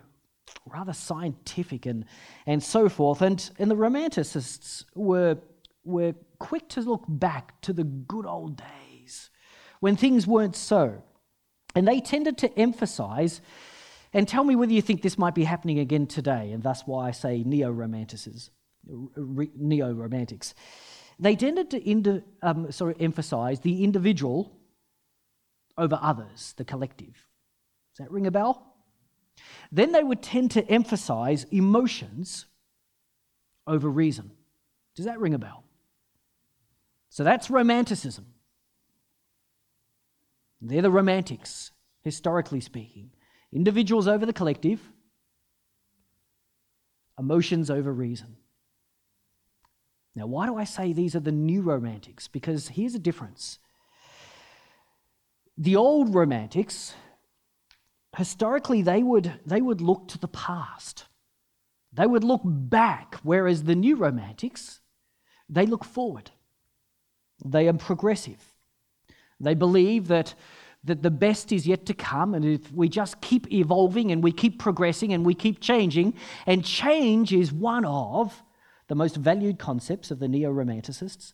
rather 0.66 0.94
scientific 0.94 1.86
and, 1.86 2.06
and 2.46 2.62
so 2.62 2.90
forth. 2.90 3.22
And, 3.22 3.50
and 3.60 3.70
the 3.70 3.76
Romanticists 3.76 4.86
were, 4.96 5.38
were 5.84 6.16
quick 6.40 6.68
to 6.70 6.82
look 6.82 7.04
back 7.08 7.62
to 7.62 7.74
the 7.74 7.84
good 7.84 8.26
old 8.26 8.58
days 8.58 9.30
when 9.80 9.96
things 9.96 10.26
weren't 10.26 10.56
so. 10.56 11.04
And 11.76 11.88
they 11.88 12.00
tended 12.00 12.38
to 12.40 12.60
emphasize, 12.60 13.42
and 14.12 14.28
tell 14.28 14.44
me 14.44 14.56
whether 14.56 14.74
you 14.74 14.82
think 14.82 15.04
this 15.04 15.20
might 15.20 15.36
be 15.36 15.44
happening 15.44 15.78
again 15.78 16.08
today, 16.08 16.52
and 16.52 16.64
that's 16.64 16.82
why 16.88 17.08
I 17.08 17.12
say 17.12 17.44
neo 17.46 17.72
romanticists, 17.72 18.50
neo 19.56 19.94
romantics. 19.94 20.56
They 21.20 21.36
tended 21.36 21.70
to 21.72 22.24
um, 22.42 22.72
sorry, 22.72 22.96
emphasize 23.00 23.60
the 23.60 23.84
individual 23.84 24.59
over 25.80 25.98
others, 26.02 26.54
the 26.58 26.66
collective. 26.66 27.28
Does 27.96 28.06
that 28.06 28.12
ring 28.12 28.28
a 28.28 28.32
bell? 28.32 28.76
Then 29.72 29.92
they 29.92 30.04
would 30.04 30.22
tend 30.22 30.52
to 30.52 30.68
emphasize 30.70 31.46
emotions 31.46 32.46
over 33.66 33.90
reason. 33.90 34.32
Does 34.96 35.06
that 35.06 35.20
ring 35.20 35.34
a 35.34 35.40
bell? 35.40 35.64
So 37.10 37.24
that's 37.24 37.50
romanticism. 37.50 38.26
They're 40.62 40.82
the 40.82 40.92
romantics, 40.92 41.72
historically 42.02 42.60
speaking. 42.60 43.12
Individuals 43.52 44.08
over 44.08 44.26
the 44.26 44.34
collective, 44.34 44.82
emotions 47.18 47.70
over 47.70 47.92
reason. 47.92 48.36
Now, 50.16 50.28
why 50.28 50.48
do 50.48 50.58
I 50.58 50.66
say 50.66 50.92
these 50.92 51.16
are 51.16 51.22
the 51.22 51.32
new 51.32 51.62
romantics? 51.62 52.28
Because 52.28 52.70
here's 52.70 52.96
a 52.96 53.00
difference. 53.00 53.60
The 55.62 55.76
old 55.76 56.16
romantics, 56.16 56.96
historically, 58.16 58.82
they 58.82 59.04
would, 59.04 59.42
they 59.46 59.60
would 59.60 59.82
look 59.82 60.08
to 60.08 60.18
the 60.18 60.30
past. 60.30 61.04
They 61.92 62.08
would 62.08 62.24
look 62.24 62.42
back, 62.46 63.16
whereas 63.24 63.66
the 63.66 63.76
new 63.76 63.98
romantics, 63.98 64.80
they 65.50 65.66
look 65.66 65.84
forward. 65.84 66.32
They 67.44 67.68
are 67.68 67.74
progressive. 67.74 68.54
They 69.42 69.54
believe 69.54 70.08
that, 70.08 70.34
that 70.86 71.04
the 71.04 71.12
best 71.12 71.52
is 71.52 71.68
yet 71.68 71.86
to 71.88 71.94
come, 71.94 72.36
and 72.36 72.46
if 72.46 72.72
we 72.72 72.88
just 72.88 73.20
keep 73.20 73.52
evolving 73.52 74.14
and 74.14 74.24
we 74.24 74.32
keep 74.32 74.60
progressing 74.60 75.12
and 75.12 75.26
we 75.26 75.34
keep 75.34 75.60
changing, 75.60 76.14
and 76.46 76.64
change 76.64 77.34
is 77.34 77.52
one 77.52 77.84
of 77.84 78.44
the 78.88 78.96
most 78.96 79.18
valued 79.18 79.60
concepts 79.60 80.10
of 80.10 80.20
the 80.20 80.28
neo 80.30 80.52
romanticists, 80.54 81.34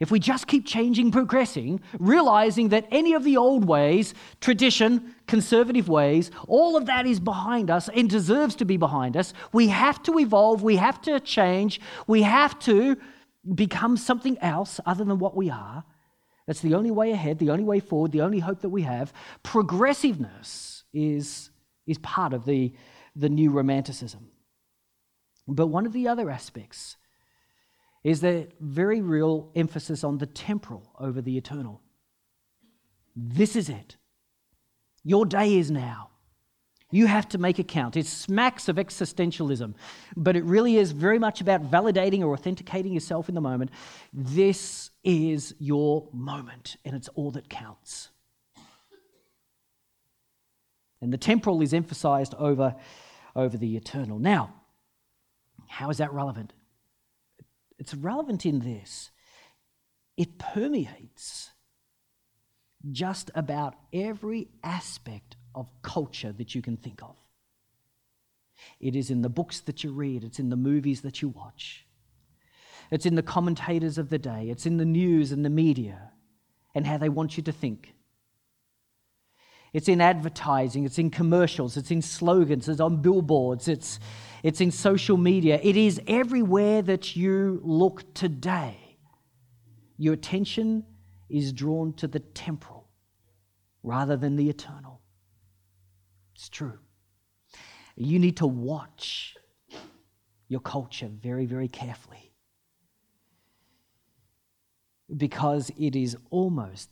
if 0.00 0.10
we 0.10 0.18
just 0.18 0.46
keep 0.46 0.66
changing, 0.66 1.12
progressing, 1.12 1.80
realizing 1.98 2.70
that 2.70 2.88
any 2.90 3.12
of 3.12 3.22
the 3.22 3.36
old 3.36 3.66
ways, 3.66 4.14
tradition, 4.40 5.14
conservative 5.26 5.88
ways, 5.90 6.30
all 6.48 6.74
of 6.76 6.86
that 6.86 7.06
is 7.06 7.20
behind 7.20 7.70
us 7.70 7.90
and 7.94 8.08
deserves 8.08 8.56
to 8.56 8.64
be 8.64 8.78
behind 8.78 9.14
us, 9.16 9.34
we 9.52 9.68
have 9.68 10.02
to 10.04 10.18
evolve, 10.18 10.62
we 10.62 10.76
have 10.76 11.02
to 11.02 11.20
change, 11.20 11.80
we 12.06 12.22
have 12.22 12.58
to 12.60 12.96
become 13.54 13.98
something 13.98 14.38
else 14.38 14.80
other 14.86 15.04
than 15.04 15.18
what 15.18 15.36
we 15.36 15.50
are. 15.50 15.84
That's 16.46 16.60
the 16.60 16.74
only 16.74 16.90
way 16.90 17.12
ahead, 17.12 17.38
the 17.38 17.50
only 17.50 17.64
way 17.64 17.78
forward, 17.78 18.10
the 18.10 18.22
only 18.22 18.40
hope 18.40 18.62
that 18.62 18.70
we 18.70 18.82
have. 18.82 19.12
Progressiveness 19.42 20.84
is, 20.94 21.50
is 21.86 21.98
part 21.98 22.32
of 22.32 22.46
the, 22.46 22.72
the 23.14 23.28
new 23.28 23.50
romanticism. 23.50 24.30
But 25.46 25.66
one 25.66 25.84
of 25.84 25.92
the 25.92 26.08
other 26.08 26.30
aspects 26.30 26.96
is 28.02 28.20
the 28.20 28.48
very 28.60 29.00
real 29.00 29.50
emphasis 29.54 30.04
on 30.04 30.18
the 30.18 30.26
temporal 30.26 30.90
over 30.98 31.20
the 31.20 31.36
eternal. 31.36 31.80
This 33.14 33.56
is 33.56 33.68
it. 33.68 33.96
Your 35.04 35.26
day 35.26 35.56
is 35.58 35.70
now. 35.70 36.08
You 36.92 37.06
have 37.06 37.28
to 37.28 37.38
make 37.38 37.58
a 37.58 37.64
count. 37.64 37.96
It 37.96 38.06
smacks 38.06 38.68
of 38.68 38.76
existentialism, 38.76 39.74
but 40.16 40.34
it 40.34 40.44
really 40.44 40.76
is 40.76 40.90
very 40.92 41.18
much 41.18 41.40
about 41.40 41.70
validating 41.70 42.22
or 42.22 42.32
authenticating 42.32 42.92
yourself 42.92 43.28
in 43.28 43.34
the 43.34 43.40
moment. 43.40 43.70
This 44.12 44.90
is 45.04 45.54
your 45.58 46.08
moment, 46.12 46.76
and 46.84 46.96
it's 46.96 47.08
all 47.08 47.30
that 47.32 47.48
counts. 47.48 48.08
And 51.00 51.12
the 51.12 51.18
temporal 51.18 51.62
is 51.62 51.72
emphasized 51.72 52.34
over, 52.34 52.74
over 53.36 53.56
the 53.56 53.76
eternal. 53.76 54.18
Now, 54.18 54.54
How 55.70 55.88
is 55.88 55.98
that 55.98 56.12
relevant? 56.12 56.52
It's 57.80 57.94
relevant 57.94 58.46
in 58.46 58.60
this 58.60 59.10
it 60.16 60.38
permeates 60.38 61.50
just 62.92 63.30
about 63.34 63.74
every 63.90 64.48
aspect 64.62 65.36
of 65.54 65.70
culture 65.80 66.30
that 66.32 66.54
you 66.54 66.60
can 66.60 66.76
think 66.76 67.02
of. 67.02 67.16
It 68.80 68.94
is 68.94 69.10
in 69.10 69.22
the 69.22 69.30
books 69.30 69.60
that 69.60 69.82
you 69.82 69.92
read, 69.92 70.24
it's 70.24 70.38
in 70.38 70.50
the 70.50 70.56
movies 70.56 71.00
that 71.00 71.22
you 71.22 71.30
watch, 71.30 71.86
it's 72.90 73.06
in 73.06 73.14
the 73.14 73.22
commentators 73.22 73.96
of 73.96 74.10
the 74.10 74.18
day, 74.18 74.48
it's 74.50 74.66
in 74.66 74.76
the 74.76 74.84
news 74.84 75.32
and 75.32 75.42
the 75.42 75.50
media 75.50 76.10
and 76.74 76.86
how 76.86 76.98
they 76.98 77.08
want 77.08 77.38
you 77.38 77.42
to 77.44 77.52
think. 77.52 77.94
It's 79.72 79.88
in 79.88 80.02
advertising, 80.02 80.84
it's 80.84 80.98
in 80.98 81.10
commercials, 81.10 81.78
it's 81.78 81.90
in 81.90 82.02
slogans, 82.02 82.68
it's 82.68 82.80
on 82.80 83.00
billboards, 83.00 83.68
it's, 83.68 83.98
it's 84.42 84.60
in 84.60 84.70
social 84.70 85.16
media. 85.16 85.60
It 85.62 85.76
is 85.76 86.00
everywhere 86.06 86.82
that 86.82 87.16
you 87.16 87.60
look 87.62 88.14
today. 88.14 88.98
Your 89.96 90.14
attention 90.14 90.84
is 91.28 91.52
drawn 91.52 91.92
to 91.94 92.08
the 92.08 92.20
temporal 92.20 92.88
rather 93.82 94.16
than 94.16 94.36
the 94.36 94.48
eternal. 94.48 95.00
It's 96.34 96.48
true. 96.48 96.78
You 97.96 98.18
need 98.18 98.38
to 98.38 98.46
watch 98.46 99.36
your 100.48 100.60
culture 100.60 101.08
very, 101.08 101.46
very 101.46 101.68
carefully 101.68 102.32
because 105.16 105.70
it 105.78 105.94
is 105.96 106.16
almost 106.30 106.90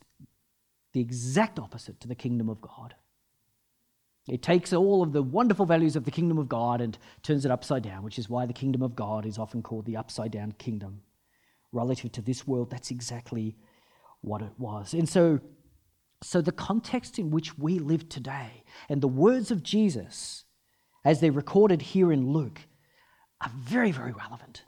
the 0.93 1.01
exact 1.01 1.59
opposite 1.59 2.01
to 2.01 2.09
the 2.09 2.15
kingdom 2.15 2.49
of 2.49 2.61
God. 2.61 2.95
It 4.29 4.43
takes 4.43 4.73
all 4.73 5.03
of 5.03 5.13
the 5.13 5.23
wonderful 5.23 5.67
values 5.67 5.97
of 5.97 6.05
the 6.05 6.11
kingdom 6.11 6.39
of 6.39 6.49
God 6.49 6.81
and 6.81 6.99
turns 7.23 7.45
it 7.45 7.51
upside 7.51 7.83
down, 7.83 8.03
which 8.03 8.19
is 8.19 8.29
why 8.29 8.47
the 8.47 8.53
kingdom 8.53 8.83
of 8.83 8.95
God 8.95 9.25
is 9.25 9.39
often 9.39 9.63
called 9.63 9.87
the 9.87 9.97
upside 9.97 10.31
down 10.31 10.53
kingdom. 10.53 11.01
Relative 11.73 12.13
to 12.13 12.23
this 12.23 12.47
world, 12.47 12.71
that's 12.71 12.91
exactly 12.91 13.57
what 14.21 14.43
it 14.43 14.53
was. 14.59 14.95
And 14.95 15.09
so, 15.09 15.41
so 16.23 16.41
the 16.41 16.53
context 16.53 17.19
in 17.19 17.31
which 17.31 17.57
we 17.59 17.79
live 17.79 18.09
today 18.09 18.65
and 18.89 19.01
the 19.01 19.09
words 19.09 19.51
of 19.51 19.63
Jesus, 19.63 20.45
as 21.05 21.21
they're 21.21 21.33
recorded 21.33 21.81
here 21.81 22.13
in 22.13 22.33
Luke, 22.33 22.61
are 23.41 23.51
very, 23.57 23.93
very 23.93 24.13
relevant. 24.13 24.65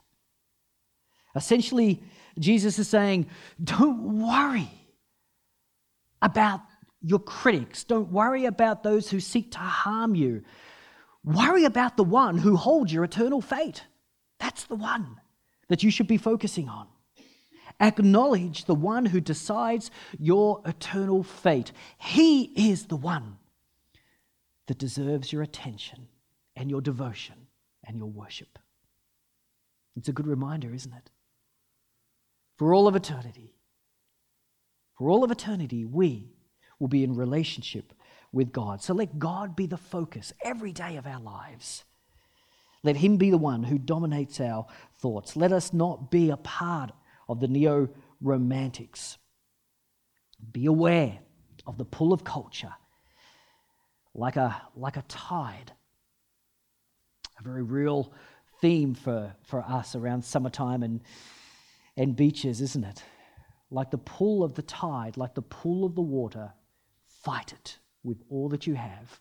Essentially, 1.35 2.03
Jesus 2.39 2.79
is 2.79 2.87
saying, 2.87 3.27
Don't 3.63 4.21
worry 4.21 4.69
about 6.21 6.61
your 7.01 7.19
critics. 7.19 7.83
Don't 7.83 8.11
worry 8.11 8.45
about 8.45 8.83
those 8.83 9.09
who 9.09 9.19
seek 9.19 9.51
to 9.51 9.59
harm 9.59 10.15
you. 10.15 10.43
Worry 11.23 11.65
about 11.65 11.97
the 11.97 12.03
one 12.03 12.37
who 12.37 12.55
holds 12.55 12.93
your 12.93 13.03
eternal 13.03 13.41
fate. 13.41 13.83
That's 14.39 14.63
the 14.65 14.75
one 14.75 15.19
that 15.67 15.83
you 15.83 15.91
should 15.91 16.07
be 16.07 16.17
focusing 16.17 16.67
on. 16.67 16.87
Acknowledge 17.79 18.65
the 18.65 18.75
one 18.75 19.05
who 19.05 19.19
decides 19.19 19.89
your 20.19 20.61
eternal 20.65 21.23
fate. 21.23 21.71
He 21.97 22.43
is 22.69 22.85
the 22.85 22.97
one 22.97 23.37
that 24.67 24.77
deserves 24.77 25.31
your 25.31 25.41
attention 25.41 26.07
and 26.55 26.69
your 26.69 26.81
devotion 26.81 27.47
and 27.85 27.97
your 27.97 28.07
worship. 28.07 28.59
It's 29.95 30.09
a 30.09 30.13
good 30.13 30.27
reminder, 30.27 30.73
isn't 30.73 30.93
it? 30.93 31.09
For 32.57 32.73
all 32.73 32.87
of 32.87 32.95
eternity, 32.95 33.55
for 34.97 35.09
all 35.09 35.23
of 35.23 35.31
eternity, 35.31 35.83
we 35.83 36.29
will 36.81 36.87
be 36.87 37.03
in 37.03 37.15
relationship 37.15 37.93
with 38.33 38.51
God. 38.51 38.81
So 38.81 38.93
let 38.93 39.19
God 39.19 39.55
be 39.55 39.67
the 39.67 39.77
focus 39.77 40.33
every 40.43 40.73
day 40.73 40.97
of 40.97 41.05
our 41.05 41.21
lives. 41.21 41.85
Let 42.83 42.97
Him 42.97 43.17
be 43.17 43.29
the 43.29 43.37
one 43.37 43.63
who 43.63 43.77
dominates 43.77 44.41
our 44.41 44.65
thoughts. 44.97 45.35
Let 45.35 45.53
us 45.53 45.71
not 45.71 46.09
be 46.09 46.31
a 46.31 46.37
part 46.37 46.91
of 47.29 47.39
the 47.39 47.47
neo 47.47 47.87
romantics. 48.19 49.17
Be 50.51 50.65
aware 50.65 51.19
of 51.67 51.77
the 51.77 51.85
pull 51.85 52.11
of 52.11 52.23
culture 52.23 52.73
like 54.15 54.35
a, 54.35 54.61
like 54.75 54.97
a 54.97 55.03
tide. 55.03 55.71
A 57.39 57.43
very 57.43 57.63
real 57.63 58.11
theme 58.59 58.95
for, 58.95 59.33
for 59.43 59.61
us 59.61 59.95
around 59.95 60.25
summertime 60.25 60.83
and, 60.83 61.01
and 61.95 62.15
beaches, 62.15 62.59
isn't 62.59 62.83
it? 62.83 63.03
like 63.71 63.89
the 63.89 63.97
pull 63.97 64.43
of 64.43 64.53
the 64.53 64.61
tide, 64.61 65.17
like 65.17 65.33
the 65.33 65.41
pull 65.41 65.85
of 65.85 65.95
the 65.95 66.01
water, 66.01 66.51
fight 67.23 67.53
it 67.53 67.77
with 68.03 68.21
all 68.29 68.49
that 68.49 68.67
you 68.67 68.75
have. 68.75 69.19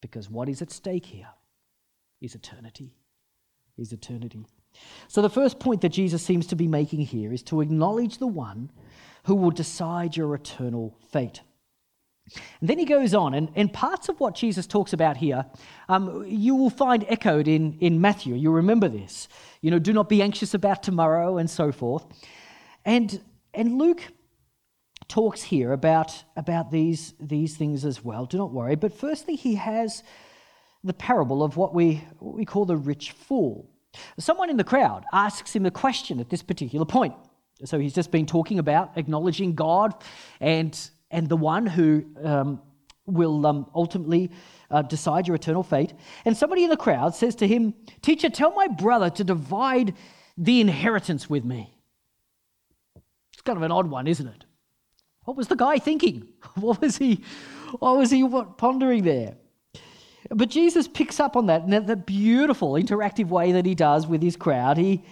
Because 0.00 0.28
what 0.28 0.48
is 0.48 0.60
at 0.62 0.70
stake 0.70 1.06
here 1.06 1.28
is 2.20 2.34
eternity. 2.34 2.94
Is 3.76 3.92
eternity. 3.92 4.46
So, 5.08 5.22
the 5.22 5.30
first 5.30 5.58
point 5.58 5.80
that 5.80 5.88
Jesus 5.90 6.22
seems 6.22 6.46
to 6.48 6.56
be 6.56 6.68
making 6.68 7.00
here 7.00 7.32
is 7.32 7.42
to 7.44 7.60
acknowledge 7.60 8.18
the 8.18 8.26
one 8.26 8.70
who 9.24 9.34
will 9.34 9.50
decide 9.50 10.16
your 10.16 10.34
eternal 10.34 10.96
fate. 11.10 11.40
And 12.60 12.68
then 12.70 12.78
he 12.78 12.84
goes 12.84 13.14
on, 13.14 13.34
and, 13.34 13.50
and 13.54 13.72
parts 13.72 14.08
of 14.08 14.18
what 14.18 14.34
Jesus 14.34 14.66
talks 14.66 14.92
about 14.92 15.16
here, 15.16 15.44
um, 15.88 16.24
you 16.26 16.54
will 16.54 16.70
find 16.70 17.04
echoed 17.08 17.48
in, 17.48 17.76
in 17.80 18.00
Matthew. 18.00 18.34
You 18.34 18.50
remember 18.50 18.88
this. 18.88 19.28
You 19.60 19.70
know, 19.70 19.78
do 19.78 19.92
not 19.92 20.08
be 20.08 20.22
anxious 20.22 20.54
about 20.54 20.82
tomorrow, 20.82 21.38
and 21.38 21.50
so 21.50 21.70
forth. 21.70 22.04
And 22.84 23.20
and 23.52 23.78
Luke 23.78 24.02
talks 25.08 25.42
here 25.42 25.72
about, 25.72 26.24
about 26.36 26.70
these, 26.70 27.14
these 27.20 27.56
things 27.56 27.84
as 27.84 28.04
well. 28.04 28.26
Do 28.26 28.38
not 28.38 28.52
worry. 28.52 28.74
But 28.74 28.92
firstly, 28.92 29.36
he 29.36 29.54
has 29.56 30.02
the 30.82 30.94
parable 30.94 31.42
of 31.42 31.56
what 31.56 31.74
we, 31.74 32.04
what 32.18 32.34
we 32.34 32.44
call 32.44 32.64
the 32.64 32.76
rich 32.76 33.12
fool. 33.12 33.70
Someone 34.18 34.50
in 34.50 34.56
the 34.56 34.64
crowd 34.64 35.04
asks 35.12 35.54
him 35.54 35.66
a 35.66 35.70
question 35.70 36.20
at 36.20 36.28
this 36.28 36.42
particular 36.42 36.84
point. 36.84 37.14
So 37.64 37.78
he's 37.78 37.94
just 37.94 38.10
been 38.10 38.26
talking 38.26 38.58
about 38.58 38.98
acknowledging 38.98 39.54
God 39.54 39.94
and, 40.40 40.78
and 41.10 41.28
the 41.28 41.36
one 41.36 41.66
who 41.66 42.04
um, 42.22 42.60
will 43.06 43.46
um, 43.46 43.70
ultimately 43.74 44.30
uh, 44.70 44.82
decide 44.82 45.28
your 45.28 45.36
eternal 45.36 45.62
fate. 45.62 45.92
And 46.24 46.36
somebody 46.36 46.64
in 46.64 46.70
the 46.70 46.76
crowd 46.76 47.14
says 47.14 47.36
to 47.36 47.46
him, 47.46 47.74
Teacher, 48.02 48.28
tell 48.28 48.52
my 48.54 48.66
brother 48.66 49.10
to 49.10 49.24
divide 49.24 49.94
the 50.36 50.60
inheritance 50.60 51.30
with 51.30 51.44
me 51.44 51.72
It's 53.32 53.42
kind 53.42 53.56
of 53.56 53.62
an 53.62 53.70
odd 53.70 53.86
one, 53.88 54.08
isn't 54.08 54.26
it? 54.26 54.44
What 55.24 55.36
was 55.36 55.48
the 55.48 55.56
guy 55.56 55.78
thinking? 55.78 56.28
What 56.60 56.80
was 56.80 56.98
he, 56.98 57.24
what 57.80 57.96
was 57.96 58.10
he 58.12 58.28
pondering 58.58 59.02
there? 59.02 59.34
But 60.30 60.48
Jesus 60.50 60.86
picks 60.86 61.18
up 61.18 61.36
on 61.36 61.46
that 61.46 61.62
in 61.64 61.86
that 61.86 62.06
beautiful 62.06 62.74
interactive 62.74 63.28
way 63.28 63.52
that 63.52 63.66
he 63.66 63.74
does 63.74 64.06
with 64.06 64.22
his 64.22 64.36
crowd. 64.36 64.78
He, 64.78 65.02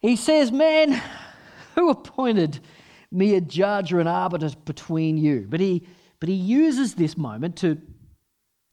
he 0.00 0.16
says, 0.16 0.50
Man, 0.50 1.00
who 1.74 1.90
appointed 1.90 2.58
me 3.10 3.36
a 3.36 3.40
judge 3.40 3.92
or 3.92 4.00
an 4.00 4.08
arbiter 4.08 4.50
between 4.64 5.16
you? 5.16 5.46
But 5.48 5.60
he, 5.60 5.86
but 6.18 6.28
he 6.28 6.34
uses 6.34 6.94
this 6.94 7.16
moment 7.16 7.56
to, 7.58 7.80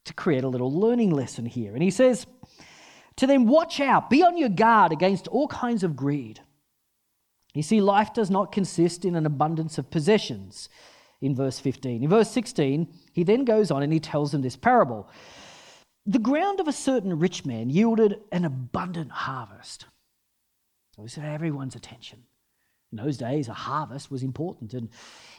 to 0.04 0.14
create 0.14 0.44
a 0.44 0.48
little 0.48 0.72
learning 0.72 1.10
lesson 1.10 1.46
here. 1.46 1.74
And 1.74 1.82
he 1.82 1.90
says 1.90 2.26
to 3.16 3.26
them, 3.26 3.46
Watch 3.46 3.80
out, 3.80 4.10
be 4.10 4.22
on 4.22 4.36
your 4.36 4.48
guard 4.48 4.92
against 4.92 5.28
all 5.28 5.48
kinds 5.48 5.84
of 5.84 5.96
greed. 5.96 6.40
You 7.54 7.62
see, 7.62 7.80
life 7.80 8.12
does 8.14 8.30
not 8.30 8.52
consist 8.52 9.04
in 9.04 9.16
an 9.16 9.26
abundance 9.26 9.78
of 9.78 9.90
possessions 9.90 10.68
in 11.20 11.34
verse 11.34 11.58
15. 11.58 12.02
In 12.02 12.08
verse 12.08 12.30
16, 12.30 12.88
he 13.12 13.24
then 13.24 13.44
goes 13.44 13.70
on 13.70 13.82
and 13.82 13.92
he 13.92 14.00
tells 14.00 14.32
them 14.32 14.42
this 14.42 14.56
parable. 14.56 15.08
The 16.06 16.18
ground 16.18 16.60
of 16.60 16.68
a 16.68 16.72
certain 16.72 17.18
rich 17.18 17.44
man 17.44 17.70
yielded 17.70 18.20
an 18.32 18.44
abundant 18.44 19.10
harvest. 19.10 19.86
So 20.96 21.02
this 21.02 21.14
had 21.14 21.32
everyone's 21.32 21.76
attention. 21.76 22.22
In 22.92 22.98
those 22.98 23.16
days, 23.16 23.48
a 23.48 23.54
harvest 23.54 24.10
was 24.10 24.24
important, 24.24 24.74
and, 24.74 24.88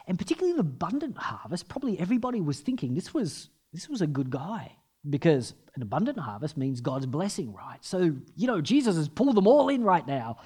and 0.08 0.18
particularly 0.18 0.54
an 0.54 0.60
abundant 0.60 1.18
harvest, 1.18 1.68
probably 1.68 2.00
everybody 2.00 2.40
was 2.40 2.62
thinking 2.62 2.94
this 2.94 3.14
was, 3.14 3.50
this 3.74 3.90
was 3.90 4.02
a 4.02 4.08
good 4.08 4.30
guy 4.30 4.72
because 5.10 5.54
an 5.76 5.82
abundant 5.82 6.20
harvest 6.20 6.56
means 6.56 6.80
God's 6.80 7.08
blessing, 7.08 7.54
right? 7.54 7.84
So, 7.84 8.16
you 8.36 8.48
know, 8.48 8.62
Jesus 8.62 8.96
has 8.96 9.10
pulled 9.10 9.36
them 9.36 9.48
all 9.48 9.68
in 9.68 9.84
right 9.84 10.06
now. 10.06 10.38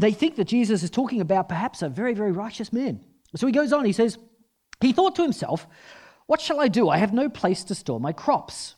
They 0.00 0.12
think 0.12 0.36
that 0.36 0.44
Jesus 0.44 0.82
is 0.82 0.90
talking 0.90 1.20
about 1.20 1.48
perhaps 1.48 1.82
a 1.82 1.88
very, 1.88 2.12
very 2.12 2.32
righteous 2.32 2.72
man. 2.72 3.00
So 3.34 3.46
he 3.46 3.52
goes 3.52 3.72
on, 3.72 3.84
he 3.84 3.92
says, 3.92 4.18
He 4.80 4.92
thought 4.92 5.16
to 5.16 5.22
himself, 5.22 5.66
What 6.26 6.40
shall 6.40 6.60
I 6.60 6.68
do? 6.68 6.88
I 6.88 6.98
have 6.98 7.12
no 7.12 7.28
place 7.28 7.64
to 7.64 7.74
store 7.74 8.00
my 8.00 8.12
crops. 8.12 8.74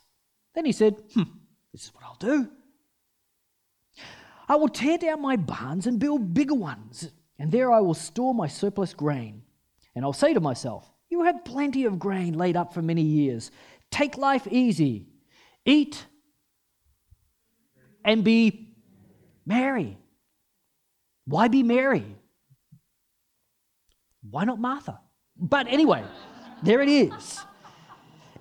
Then 0.54 0.64
he 0.64 0.72
said, 0.72 0.96
Hmm, 1.14 1.24
this 1.72 1.84
is 1.84 1.94
what 1.94 2.04
I'll 2.04 2.16
do. 2.20 2.48
I 4.48 4.56
will 4.56 4.68
tear 4.68 4.96
down 4.96 5.20
my 5.20 5.36
barns 5.36 5.86
and 5.86 5.98
build 5.98 6.32
bigger 6.32 6.54
ones, 6.54 7.10
and 7.38 7.52
there 7.52 7.70
I 7.70 7.80
will 7.80 7.94
store 7.94 8.32
my 8.32 8.46
surplus 8.46 8.94
grain. 8.94 9.42
And 9.94 10.04
I'll 10.04 10.12
say 10.12 10.32
to 10.34 10.40
myself, 10.40 10.90
You 11.10 11.24
have 11.24 11.44
plenty 11.44 11.84
of 11.84 11.98
grain 11.98 12.34
laid 12.34 12.56
up 12.56 12.72
for 12.72 12.80
many 12.80 13.02
years. 13.02 13.50
Take 13.90 14.16
life 14.16 14.46
easy, 14.50 15.08
eat, 15.64 16.06
and 18.04 18.22
be 18.24 18.76
merry. 19.44 19.98
Why 21.28 21.48
be 21.48 21.62
Mary? 21.62 22.16
Why 24.30 24.44
not 24.44 24.58
Martha? 24.58 24.98
But 25.36 25.68
anyway, 25.68 26.02
there 26.62 26.80
it 26.80 26.88
is. 26.88 27.44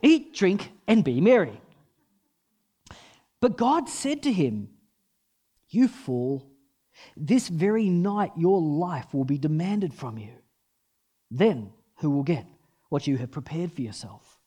Eat, 0.01 0.33
drink, 0.33 0.71
and 0.87 1.03
be 1.03 1.19
merry. 1.19 1.59
But 3.41 3.57
God 3.57 3.89
said 3.89 4.23
to 4.23 4.31
him, 4.31 4.69
You 5.67 5.89
fool, 5.89 6.49
this 7.17 7.49
very 7.49 7.89
night 7.89 8.31
your 8.37 8.61
life 8.61 9.13
will 9.13 9.25
be 9.25 9.37
demanded 9.37 9.93
from 9.93 10.17
you. 10.17 10.31
Then 11.29 11.73
who 11.97 12.09
will 12.09 12.23
get 12.23 12.45
what 12.87 13.05
you 13.05 13.17
have 13.17 13.31
prepared 13.31 13.73
for 13.73 13.81
yourself? 13.81 14.39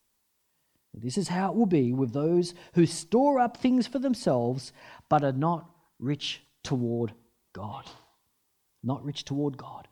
This 0.94 1.18
is 1.18 1.28
how 1.28 1.50
it 1.50 1.56
will 1.56 1.66
be 1.66 1.92
with 1.92 2.14
those 2.14 2.54
who 2.72 2.86
store 2.86 3.38
up 3.38 3.58
things 3.58 3.86
for 3.86 3.98
themselves 3.98 4.72
but 5.10 5.22
are 5.22 5.30
not 5.30 5.68
rich 5.98 6.40
toward 6.64 7.12
God. 7.52 7.84
Not 8.82 9.04
rich 9.04 9.24
toward 9.24 9.56
God. 9.56 9.88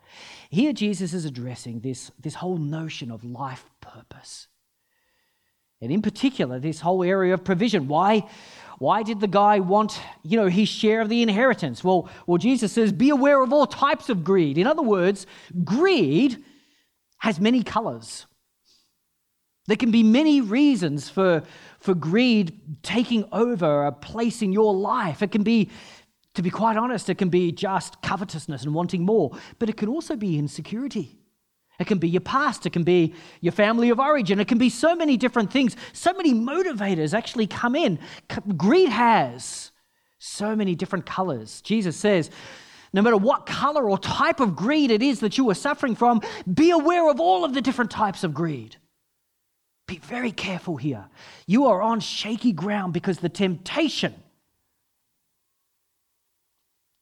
Here, 0.48 0.72
Jesus 0.72 1.12
is 1.12 1.24
addressing 1.24 1.80
this, 1.80 2.10
this 2.18 2.34
whole 2.34 2.56
notion 2.56 3.10
of 3.10 3.22
life 3.24 3.64
purpose. 3.80 4.48
And 5.80 5.92
in 5.92 6.02
particular, 6.02 6.58
this 6.58 6.80
whole 6.80 7.04
area 7.04 7.34
of 7.34 7.44
provision. 7.44 7.86
Why, 7.86 8.28
why 8.78 9.02
did 9.02 9.20
the 9.20 9.28
guy 9.28 9.60
want, 9.60 10.00
you 10.22 10.36
know, 10.36 10.48
his 10.48 10.68
share 10.68 11.00
of 11.00 11.08
the 11.08 11.22
inheritance? 11.22 11.84
Well, 11.84 12.08
well, 12.26 12.38
Jesus 12.38 12.72
says, 12.72 12.92
be 12.92 13.10
aware 13.10 13.42
of 13.42 13.52
all 13.52 13.66
types 13.66 14.08
of 14.08 14.24
greed. 14.24 14.58
In 14.58 14.66
other 14.66 14.82
words, 14.82 15.26
greed 15.64 16.42
has 17.18 17.38
many 17.38 17.62
colors. 17.62 18.26
There 19.66 19.76
can 19.76 19.90
be 19.90 20.02
many 20.02 20.40
reasons 20.40 21.10
for, 21.10 21.42
for 21.78 21.94
greed 21.94 22.82
taking 22.82 23.26
over 23.32 23.84
a 23.84 23.92
place 23.92 24.40
in 24.40 24.52
your 24.52 24.74
life. 24.74 25.22
It 25.22 25.30
can 25.30 25.42
be, 25.42 25.68
to 26.38 26.42
be 26.42 26.50
quite 26.50 26.76
honest, 26.76 27.10
it 27.10 27.18
can 27.18 27.30
be 27.30 27.50
just 27.50 28.00
covetousness 28.00 28.62
and 28.62 28.72
wanting 28.72 29.04
more, 29.04 29.32
but 29.58 29.68
it 29.68 29.76
can 29.76 29.88
also 29.88 30.14
be 30.14 30.38
insecurity. 30.38 31.18
It 31.80 31.88
can 31.88 31.98
be 31.98 32.08
your 32.08 32.20
past, 32.20 32.64
it 32.64 32.70
can 32.70 32.84
be 32.84 33.12
your 33.40 33.50
family 33.50 33.90
of 33.90 33.98
origin, 33.98 34.38
it 34.38 34.46
can 34.46 34.56
be 34.56 34.70
so 34.70 34.94
many 34.94 35.16
different 35.16 35.50
things. 35.50 35.74
So 35.92 36.12
many 36.12 36.32
motivators 36.32 37.12
actually 37.12 37.48
come 37.48 37.74
in. 37.74 37.98
Greed 38.56 38.88
has 38.88 39.72
so 40.20 40.54
many 40.54 40.76
different 40.76 41.06
colors. 41.06 41.60
Jesus 41.62 41.96
says, 41.96 42.30
no 42.92 43.02
matter 43.02 43.16
what 43.16 43.44
color 43.44 43.90
or 43.90 43.98
type 43.98 44.38
of 44.38 44.54
greed 44.54 44.92
it 44.92 45.02
is 45.02 45.18
that 45.18 45.38
you 45.38 45.50
are 45.50 45.54
suffering 45.54 45.96
from, 45.96 46.20
be 46.54 46.70
aware 46.70 47.10
of 47.10 47.18
all 47.18 47.44
of 47.44 47.52
the 47.52 47.60
different 47.60 47.90
types 47.90 48.22
of 48.22 48.32
greed. 48.32 48.76
Be 49.88 49.98
very 49.98 50.30
careful 50.30 50.76
here. 50.76 51.06
You 51.48 51.66
are 51.66 51.82
on 51.82 51.98
shaky 51.98 52.52
ground 52.52 52.92
because 52.92 53.18
the 53.18 53.28
temptation 53.28 54.14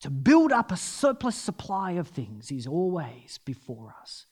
to 0.01 0.11
build 0.11 0.53
up 0.53 0.71
a 0.71 0.77
surplus 0.77 1.37
supply 1.37 1.93
of 1.93 2.09
things 2.09 2.51
is 2.51 2.67
always 2.67 3.39
before 3.45 3.95
us, 4.01 4.27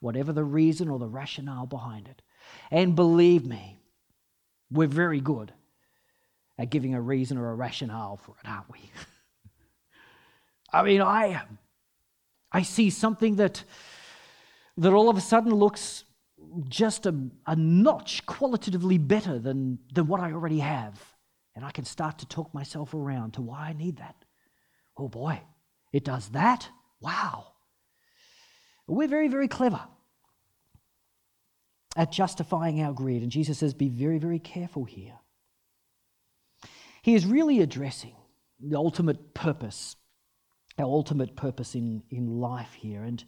whatever 0.00 0.32
the 0.32 0.44
reason 0.44 0.88
or 0.88 0.98
the 0.98 1.08
rationale 1.08 1.66
behind 1.66 2.08
it. 2.08 2.22
And 2.70 2.96
believe 2.96 3.46
me, 3.46 3.80
we're 4.70 4.88
very 4.88 5.20
good 5.20 5.52
at 6.58 6.70
giving 6.70 6.94
a 6.94 7.00
reason 7.00 7.38
or 7.38 7.50
a 7.50 7.54
rationale 7.54 8.16
for 8.16 8.34
it, 8.42 8.48
aren't 8.48 8.70
we? 8.70 8.80
I 10.72 10.82
mean, 10.82 11.02
I, 11.02 11.42
I 12.52 12.62
see 12.62 12.90
something 12.90 13.36
that, 13.36 13.64
that 14.76 14.92
all 14.92 15.08
of 15.08 15.16
a 15.16 15.20
sudden 15.20 15.54
looks 15.54 16.04
just 16.68 17.06
a, 17.06 17.14
a 17.46 17.56
notch 17.56 18.24
qualitatively 18.26 18.98
better 18.98 19.38
than, 19.38 19.78
than 19.92 20.06
what 20.06 20.20
I 20.20 20.32
already 20.32 20.60
have. 20.60 21.00
And 21.54 21.64
I 21.64 21.70
can 21.70 21.84
start 21.84 22.18
to 22.18 22.26
talk 22.26 22.52
myself 22.54 22.94
around 22.94 23.32
to 23.34 23.42
why 23.42 23.68
I 23.68 23.72
need 23.72 23.98
that. 23.98 24.19
Oh 25.00 25.08
boy, 25.08 25.40
it 25.92 26.04
does 26.04 26.28
that? 26.28 26.68
Wow. 27.00 27.46
We're 28.86 29.08
very, 29.08 29.28
very 29.28 29.48
clever 29.48 29.80
at 31.96 32.12
justifying 32.12 32.82
our 32.82 32.92
greed. 32.92 33.22
And 33.22 33.32
Jesus 33.32 33.58
says, 33.58 33.72
be 33.72 33.88
very, 33.88 34.18
very 34.18 34.38
careful 34.38 34.84
here. 34.84 35.14
He 37.02 37.14
is 37.14 37.24
really 37.24 37.60
addressing 37.60 38.14
the 38.60 38.76
ultimate 38.76 39.32
purpose, 39.32 39.96
our 40.78 40.84
ultimate 40.84 41.34
purpose 41.34 41.74
in, 41.74 42.02
in 42.10 42.40
life 42.40 42.74
here. 42.74 43.02
And 43.02 43.24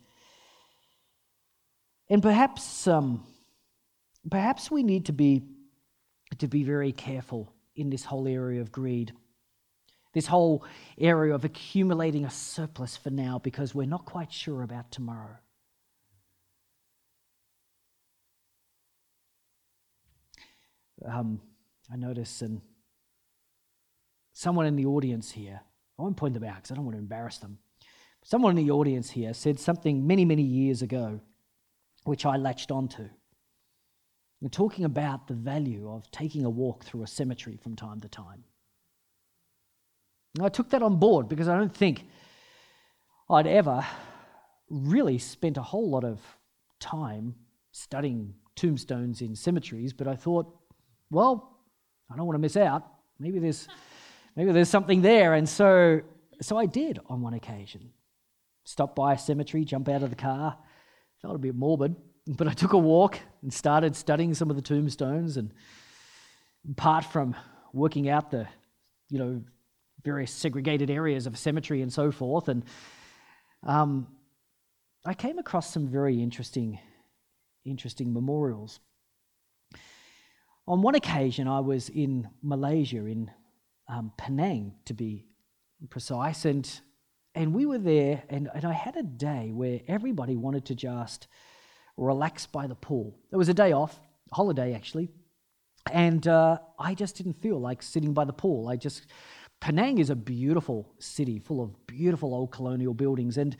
and 2.10 2.22
perhaps, 2.22 2.86
um, 2.86 3.24
perhaps 4.30 4.70
we 4.70 4.82
need 4.82 5.06
to 5.06 5.12
be, 5.14 5.44
to 6.38 6.46
be 6.46 6.62
very 6.62 6.92
careful 6.92 7.54
in 7.74 7.88
this 7.88 8.04
whole 8.04 8.28
area 8.28 8.60
of 8.60 8.70
greed, 8.70 9.14
this 10.12 10.26
whole 10.26 10.64
area 10.98 11.34
of 11.34 11.44
accumulating 11.44 12.24
a 12.24 12.30
surplus 12.30 12.96
for 12.96 13.10
now 13.10 13.38
because 13.38 13.74
we're 13.74 13.86
not 13.86 14.04
quite 14.04 14.32
sure 14.32 14.62
about 14.62 14.90
tomorrow. 14.90 15.38
Um, 21.04 21.40
I 21.92 21.96
notice 21.96 22.42
and 22.42 22.60
someone 24.32 24.66
in 24.66 24.76
the 24.76 24.86
audience 24.86 25.32
here, 25.32 25.60
I 25.98 26.02
won't 26.02 26.16
point 26.16 26.34
them 26.34 26.44
out 26.44 26.56
because 26.56 26.70
I 26.70 26.74
don't 26.74 26.84
want 26.84 26.96
to 26.96 27.00
embarrass 27.00 27.38
them. 27.38 27.58
Someone 28.22 28.56
in 28.56 28.64
the 28.64 28.72
audience 28.72 29.10
here 29.10 29.34
said 29.34 29.58
something 29.58 30.06
many, 30.06 30.24
many 30.24 30.42
years 30.42 30.82
ago 30.82 31.20
which 32.04 32.26
I 32.26 32.36
latched 32.36 32.70
onto. 32.70 33.08
We're 34.40 34.48
talking 34.48 34.84
about 34.84 35.28
the 35.28 35.34
value 35.34 35.88
of 35.88 36.10
taking 36.10 36.44
a 36.44 36.50
walk 36.50 36.84
through 36.84 37.04
a 37.04 37.06
cemetery 37.06 37.56
from 37.56 37.76
time 37.76 38.00
to 38.00 38.08
time. 38.08 38.44
And 40.36 40.44
I 40.46 40.48
took 40.48 40.70
that 40.70 40.82
on 40.82 40.96
board 40.96 41.28
because 41.28 41.48
I 41.48 41.56
don't 41.56 41.74
think 41.74 42.04
I'd 43.28 43.46
ever 43.46 43.84
really 44.70 45.18
spent 45.18 45.56
a 45.56 45.62
whole 45.62 45.90
lot 45.90 46.04
of 46.04 46.20
time 46.80 47.34
studying 47.72 48.34
tombstones 48.56 49.20
in 49.20 49.34
cemeteries, 49.34 49.92
but 49.92 50.08
I 50.08 50.16
thought, 50.16 50.54
well, 51.10 51.58
I 52.10 52.16
don't 52.16 52.26
want 52.26 52.34
to 52.34 52.40
miss 52.40 52.56
out. 52.56 52.84
Maybe 53.18 53.38
there's, 53.38 53.68
maybe 54.36 54.52
there's 54.52 54.68
something 54.68 55.02
there. 55.02 55.34
And 55.34 55.48
so, 55.48 56.00
so 56.40 56.56
I 56.56 56.66
did 56.66 56.98
on 57.08 57.20
one 57.20 57.34
occasion. 57.34 57.90
Stop 58.64 58.94
by 58.96 59.14
a 59.14 59.18
cemetery, 59.18 59.64
jump 59.64 59.88
out 59.88 60.02
of 60.02 60.10
the 60.10 60.16
car, 60.16 60.56
Felt 61.22 61.36
a 61.36 61.38
bit 61.38 61.54
morbid, 61.54 61.94
but 62.26 62.48
I 62.48 62.52
took 62.52 62.72
a 62.72 62.78
walk 62.78 63.18
and 63.42 63.52
started 63.52 63.94
studying 63.94 64.34
some 64.34 64.50
of 64.50 64.56
the 64.56 64.62
tombstones. 64.62 65.36
And 65.36 65.52
apart 66.70 67.04
from 67.04 67.36
working 67.72 68.08
out 68.08 68.30
the, 68.30 68.48
you 69.08 69.18
know, 69.18 69.42
various 70.04 70.30
segregated 70.30 70.90
areas 70.90 71.26
of 71.26 71.38
cemetery 71.38 71.82
and 71.82 71.92
so 71.92 72.10
forth, 72.10 72.48
and 72.48 72.64
um, 73.62 74.06
I 75.04 75.14
came 75.14 75.38
across 75.38 75.72
some 75.72 75.88
very 75.88 76.22
interesting, 76.22 76.78
interesting 77.64 78.12
memorials. 78.12 78.80
On 80.66 80.80
one 80.80 80.94
occasion, 80.94 81.48
I 81.48 81.60
was 81.60 81.88
in 81.88 82.28
Malaysia, 82.42 83.04
in 83.06 83.30
um, 83.88 84.12
Penang 84.16 84.74
to 84.84 84.94
be 84.94 85.26
precise, 85.90 86.44
and 86.44 86.68
and 87.34 87.54
we 87.54 87.66
were 87.66 87.78
there, 87.78 88.22
and, 88.28 88.50
and 88.54 88.64
I 88.64 88.72
had 88.72 88.96
a 88.96 89.02
day 89.02 89.52
where 89.52 89.80
everybody 89.88 90.36
wanted 90.36 90.66
to 90.66 90.74
just 90.74 91.28
relax 91.96 92.46
by 92.46 92.66
the 92.66 92.74
pool. 92.74 93.18
It 93.32 93.36
was 93.36 93.48
a 93.48 93.54
day 93.54 93.72
off, 93.72 93.98
holiday 94.32 94.74
actually, 94.74 95.08
and 95.90 96.26
uh, 96.28 96.58
I 96.78 96.94
just 96.94 97.16
didn't 97.16 97.40
feel 97.40 97.58
like 97.58 97.82
sitting 97.82 98.12
by 98.12 98.24
the 98.24 98.32
pool. 98.32 98.68
I 98.68 98.76
just, 98.76 99.06
Penang 99.62 99.98
is 99.98 100.10
a 100.10 100.16
beautiful 100.16 100.92
city 100.98 101.38
full 101.38 101.62
of 101.62 101.86
beautiful 101.86 102.34
old 102.34 102.50
colonial 102.50 102.92
buildings, 102.94 103.38
and 103.38 103.56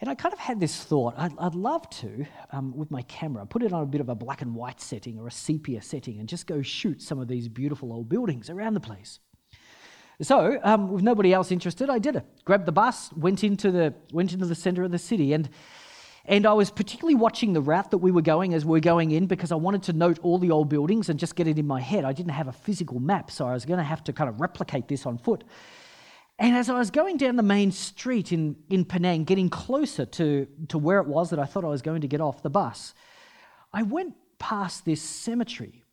and 0.00 0.08
I 0.08 0.14
kind 0.14 0.32
of 0.32 0.38
had 0.38 0.58
this 0.60 0.82
thought 0.82 1.12
I'd, 1.18 1.32
I'd 1.38 1.54
love 1.54 1.88
to, 1.90 2.24
um, 2.52 2.74
with 2.74 2.90
my 2.90 3.02
camera, 3.02 3.44
put 3.44 3.62
it 3.62 3.70
on 3.70 3.82
a 3.82 3.86
bit 3.86 4.00
of 4.00 4.08
a 4.08 4.14
black 4.14 4.40
and 4.40 4.54
white 4.54 4.80
setting 4.80 5.18
or 5.18 5.26
a 5.26 5.30
sepia 5.30 5.82
setting 5.82 6.20
and 6.20 6.26
just 6.26 6.46
go 6.46 6.62
shoot 6.62 7.02
some 7.02 7.18
of 7.18 7.28
these 7.28 7.48
beautiful 7.48 7.92
old 7.92 8.08
buildings 8.08 8.48
around 8.48 8.72
the 8.72 8.80
place. 8.80 9.18
So, 10.22 10.58
um, 10.62 10.90
with 10.90 11.02
nobody 11.02 11.34
else 11.34 11.52
interested, 11.52 11.90
I 11.90 11.98
did 11.98 12.16
it. 12.16 12.24
Grabbed 12.46 12.64
the 12.64 12.72
bus, 12.72 13.12
went 13.12 13.44
into 13.44 13.70
the 13.70 13.92
went 14.12 14.32
into 14.32 14.46
the 14.46 14.54
center 14.54 14.84
of 14.84 14.90
the 14.90 14.98
city, 14.98 15.34
and 15.34 15.50
and 16.28 16.44
I 16.44 16.52
was 16.52 16.70
particularly 16.70 17.14
watching 17.14 17.52
the 17.52 17.60
route 17.60 17.92
that 17.92 17.98
we 17.98 18.10
were 18.10 18.22
going 18.22 18.52
as 18.52 18.64
we 18.64 18.72
were 18.72 18.80
going 18.80 19.12
in 19.12 19.26
because 19.26 19.52
I 19.52 19.54
wanted 19.54 19.84
to 19.84 19.92
note 19.92 20.18
all 20.22 20.38
the 20.38 20.50
old 20.50 20.68
buildings 20.68 21.08
and 21.08 21.18
just 21.18 21.36
get 21.36 21.46
it 21.46 21.58
in 21.58 21.66
my 21.66 21.80
head. 21.80 22.04
I 22.04 22.12
didn't 22.12 22.32
have 22.32 22.48
a 22.48 22.52
physical 22.52 22.98
map, 22.98 23.30
so 23.30 23.46
I 23.46 23.52
was 23.52 23.64
going 23.64 23.78
to 23.78 23.84
have 23.84 24.02
to 24.04 24.12
kind 24.12 24.28
of 24.28 24.40
replicate 24.40 24.88
this 24.88 25.06
on 25.06 25.18
foot. 25.18 25.44
And 26.38 26.56
as 26.56 26.68
I 26.68 26.78
was 26.78 26.90
going 26.90 27.16
down 27.16 27.36
the 27.36 27.42
main 27.42 27.70
street 27.70 28.32
in, 28.32 28.56
in 28.68 28.84
Penang, 28.84 29.24
getting 29.24 29.48
closer 29.48 30.04
to, 30.04 30.46
to 30.68 30.78
where 30.78 31.00
it 31.00 31.06
was 31.06 31.30
that 31.30 31.38
I 31.38 31.44
thought 31.44 31.64
I 31.64 31.68
was 31.68 31.80
going 31.82 32.02
to 32.02 32.08
get 32.08 32.20
off 32.20 32.42
the 32.42 32.50
bus, 32.50 32.92
I 33.72 33.82
went 33.82 34.14
past 34.38 34.84
this 34.84 35.00
cemetery, 35.00 35.84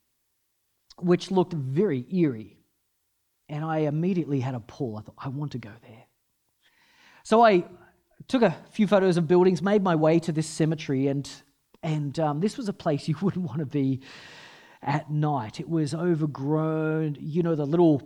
which 1.00 1.32
looked 1.32 1.54
very 1.54 2.06
eerie. 2.12 2.58
And 3.50 3.64
I 3.64 3.80
immediately 3.80 4.40
had 4.40 4.56
a 4.56 4.60
pull. 4.60 4.98
I 4.98 5.02
thought, 5.02 5.16
I 5.18 5.28
want 5.30 5.52
to 5.52 5.60
go 5.60 5.72
there. 5.84 6.06
So 7.24 7.46
I 7.46 7.66
took 8.28 8.42
a 8.42 8.56
few 8.72 8.88
photos 8.88 9.18
of 9.18 9.28
buildings, 9.28 9.62
made 9.62 9.84
my 9.84 9.96
way 9.96 10.20
to 10.20 10.32
this 10.32 10.48
cemetery, 10.48 11.08
and, 11.08 11.30
and 11.82 12.18
um, 12.20 12.40
this 12.40 12.58
was 12.58 12.70
a 12.70 12.74
place 12.74 13.08
you 13.08 13.16
wouldn't 13.22 13.46
want 13.46 13.60
to 13.60 13.66
be 13.66 14.02
at 14.82 15.10
night. 15.10 15.60
It 15.60 15.70
was 15.70 15.94
overgrown, 15.94 17.18
you 17.20 17.44
know, 17.44 17.56
the 17.56 17.66
little, 17.66 18.02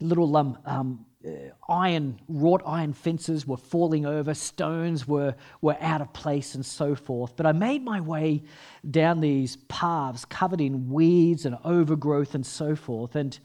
little 0.00 0.36
um, 0.36 0.58
um, 0.64 1.06
uh, 1.26 1.30
iron, 1.68 2.20
wrought 2.28 2.62
iron 2.66 2.92
fences 2.92 3.46
were 3.46 3.56
falling 3.56 4.06
over, 4.06 4.34
stones 4.34 5.08
were, 5.08 5.34
were 5.60 5.76
out 5.80 6.00
of 6.00 6.12
place, 6.12 6.54
and 6.54 6.64
so 6.64 6.94
forth. 6.94 7.36
But 7.36 7.46
I 7.46 7.52
made 7.52 7.82
my 7.82 8.00
way 8.00 8.42
down 8.90 9.20
these 9.20 9.56
paths 9.68 10.24
covered 10.24 10.60
in 10.60 10.90
weeds 10.90 11.46
and 11.46 11.56
overgrowth 11.64 12.34
and 12.34 12.44
so 12.44 12.76
forth. 12.76 13.16
And 13.16 13.38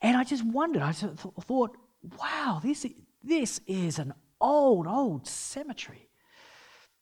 and 0.00 0.16
I 0.16 0.24
just 0.24 0.44
wondered, 0.44 0.82
I 0.82 0.92
thought, 0.92 1.76
wow, 2.20 2.60
this, 2.62 2.86
this 3.22 3.60
is 3.66 3.98
an 3.98 4.14
old, 4.40 4.86
old 4.86 5.26
cemetery. 5.26 6.08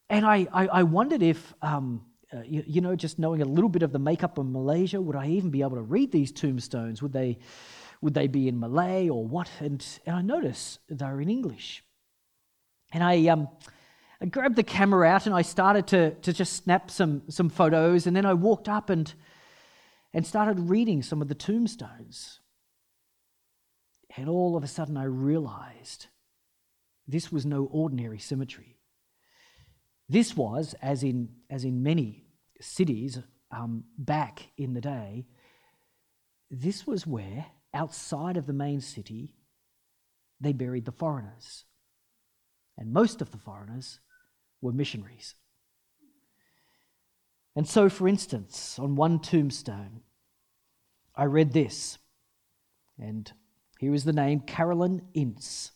And 0.08 0.24
I, 0.24 0.46
I, 0.52 0.66
I 0.68 0.82
wondered 0.84 1.22
if, 1.22 1.54
um, 1.62 2.02
uh, 2.32 2.42
you, 2.44 2.64
you, 2.66 2.80
know, 2.80 2.96
just 2.96 3.18
knowing 3.18 3.42
a 3.42 3.44
little 3.44 3.68
bit 3.68 3.82
of 3.82 3.92
the 3.92 3.98
makeup 3.98 4.38
of 4.38 4.46
Malaysia, 4.46 5.00
would 5.00 5.16
I 5.16 5.28
even 5.28 5.50
be 5.50 5.62
able 5.62 5.76
to 5.76 5.82
read 5.82 6.12
these 6.12 6.32
tombstones? 6.32 7.02
Would 7.02 7.12
they, 7.12 7.38
would 8.00 8.14
they 8.14 8.26
be 8.26 8.48
in 8.48 8.58
Malay 8.58 9.08
or 9.08 9.24
what? 9.24 9.50
And, 9.60 9.84
and 10.06 10.16
I 10.16 10.22
noticed 10.22 10.80
they're 10.88 11.20
in 11.20 11.30
English. 11.30 11.82
And 12.92 13.02
I, 13.02 13.26
um, 13.28 13.48
I 14.20 14.26
grabbed 14.26 14.56
the 14.56 14.62
camera 14.62 15.08
out 15.08 15.26
and 15.26 15.34
I 15.34 15.42
started 15.42 15.86
to, 15.88 16.12
to 16.14 16.32
just 16.32 16.52
snap 16.52 16.90
some, 16.90 17.22
some 17.28 17.48
photos. 17.48 18.06
And 18.06 18.16
then 18.16 18.26
I 18.26 18.34
walked 18.34 18.68
up 18.68 18.90
and, 18.90 19.12
and 20.12 20.26
started 20.26 20.70
reading 20.70 21.02
some 21.02 21.20
of 21.20 21.28
the 21.28 21.34
tombstones. 21.34 22.40
And 24.16 24.28
all 24.28 24.56
of 24.56 24.64
a 24.64 24.68
sudden 24.68 24.96
I 24.96 25.04
realized 25.04 26.06
this 27.08 27.30
was 27.30 27.46
no 27.46 27.68
ordinary 27.70 28.18
cemetery. 28.18 28.76
This 30.08 30.36
was, 30.36 30.74
as 30.82 31.02
in, 31.02 31.30
as 31.50 31.64
in 31.64 31.82
many 31.82 32.24
cities 32.60 33.18
um, 33.50 33.84
back 33.98 34.48
in 34.56 34.74
the 34.74 34.80
day, 34.80 35.26
this 36.50 36.86
was 36.86 37.06
where, 37.06 37.46
outside 37.74 38.36
of 38.36 38.46
the 38.46 38.52
main 38.52 38.80
city, 38.80 39.34
they 40.40 40.52
buried 40.52 40.84
the 40.84 40.92
foreigners. 40.92 41.64
And 42.78 42.92
most 42.92 43.20
of 43.20 43.30
the 43.30 43.38
foreigners 43.38 44.00
were 44.60 44.72
missionaries. 44.72 45.34
And 47.56 47.66
so, 47.66 47.88
for 47.88 48.06
instance, 48.06 48.78
on 48.78 48.96
one 48.96 49.18
tombstone, 49.18 50.02
I 51.14 51.24
read 51.24 51.52
this, 51.52 51.98
and 52.98 53.32
here 53.80 53.94
is 53.94 54.04
the 54.04 54.12
name 54.12 54.40
Carolyn 54.40 55.02
Ince. 55.14 55.72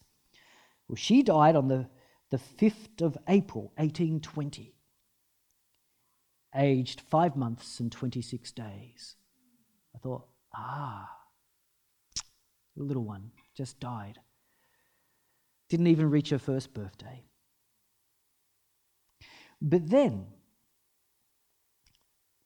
Well, 0.91 0.97
she 0.97 1.23
died 1.23 1.55
on 1.55 1.69
the, 1.69 1.87
the 2.33 2.37
5th 2.37 3.01
of 3.01 3.17
April, 3.29 3.71
1820, 3.77 4.75
aged 6.57 7.01
five 7.03 7.37
months 7.37 7.79
and 7.79 7.93
26 7.93 8.51
days. 8.51 9.15
I 9.95 9.99
thought, 10.01 10.27
ah, 10.53 11.09
the 12.77 12.83
little 12.83 13.05
one 13.05 13.31
just 13.57 13.79
died. 13.79 14.19
Didn't 15.69 15.87
even 15.87 16.11
reach 16.11 16.31
her 16.31 16.41
first 16.41 16.75
birthday. 16.75 17.23
But 19.63 19.91
then, 19.91 20.27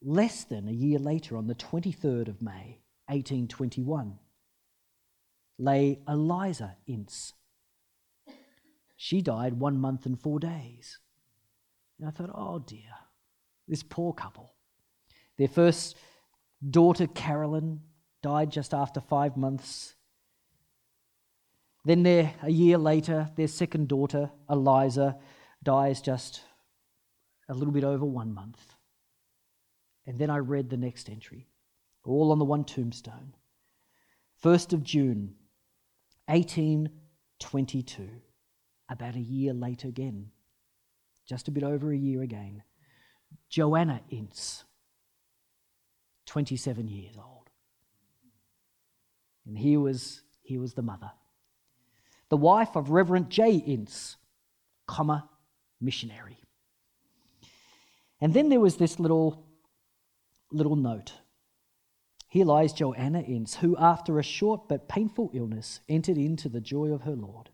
less 0.03 0.43
than 0.43 0.67
a 0.67 0.71
year 0.71 0.99
later, 0.99 1.35
on 1.35 1.47
the 1.47 1.55
23rd 1.55 2.27
of 2.27 2.43
May, 2.43 2.83
1821, 3.07 4.19
lay 5.57 5.97
Eliza 6.07 6.75
Ince 6.85 7.33
she 9.05 9.21
died 9.21 9.53
one 9.59 9.77
month 9.77 10.07
and 10.07 10.19
four 10.19 10.39
days. 10.39 10.97
And 11.99 12.07
I 12.07 12.11
thought, 12.11 12.31
oh 12.33 12.57
dear, 12.57 12.89
this 13.67 13.83
poor 13.83 14.13
couple. 14.13 14.55
Their 15.37 15.47
first 15.47 15.95
daughter, 16.67 17.05
Carolyn, 17.05 17.81
died 18.23 18.49
just 18.49 18.73
after 18.73 18.99
five 18.99 19.37
months. 19.37 19.93
Then, 21.83 22.03
a 22.07 22.49
year 22.49 22.79
later, 22.79 23.29
their 23.35 23.47
second 23.47 23.89
daughter, 23.89 24.31
Eliza, 24.49 25.17
dies 25.61 26.01
just 26.01 26.41
a 27.47 27.53
little 27.53 27.73
bit 27.73 27.83
over 27.83 28.05
one 28.05 28.33
month. 28.33 28.73
And 30.07 30.17
then 30.17 30.31
I 30.31 30.37
read 30.37 30.71
the 30.71 30.77
next 30.77 31.11
entry, 31.11 31.47
all 32.03 32.31
on 32.31 32.39
the 32.39 32.45
one 32.45 32.63
tombstone. 32.63 33.35
1st 34.43 34.73
of 34.73 34.81
June, 34.81 35.35
1822 36.25 38.09
about 38.89 39.15
a 39.15 39.19
year 39.19 39.53
later 39.53 39.87
again, 39.87 40.31
just 41.25 41.47
a 41.47 41.51
bit 41.51 41.63
over 41.63 41.91
a 41.91 41.97
year 41.97 42.21
again. 42.21 42.63
Joanna 43.49 44.01
Ince, 44.09 44.63
27 46.25 46.87
years 46.87 47.15
old. 47.17 47.49
And 49.45 49.57
here 49.57 49.79
was, 49.79 50.21
here 50.41 50.59
was 50.59 50.73
the 50.73 50.81
mother, 50.81 51.11
the 52.29 52.37
wife 52.37 52.75
of 52.75 52.89
Reverend 52.89 53.29
J. 53.29 53.55
Ince, 53.55 54.17
comma, 54.87 55.29
missionary. 55.79 56.37
And 58.21 58.33
then 58.33 58.49
there 58.49 58.59
was 58.59 58.77
this 58.77 58.99
little, 58.99 59.45
little 60.51 60.75
note. 60.75 61.13
Here 62.29 62.45
lies 62.45 62.73
Joanna 62.73 63.21
Ince, 63.21 63.55
who, 63.55 63.77
after 63.77 64.19
a 64.19 64.23
short 64.23 64.67
but 64.67 64.89
painful 64.89 65.31
illness, 65.33 65.79
entered 65.87 66.17
into 66.17 66.49
the 66.49 66.61
joy 66.61 66.87
of 66.87 67.03
her 67.03 67.15
Lord 67.15 67.49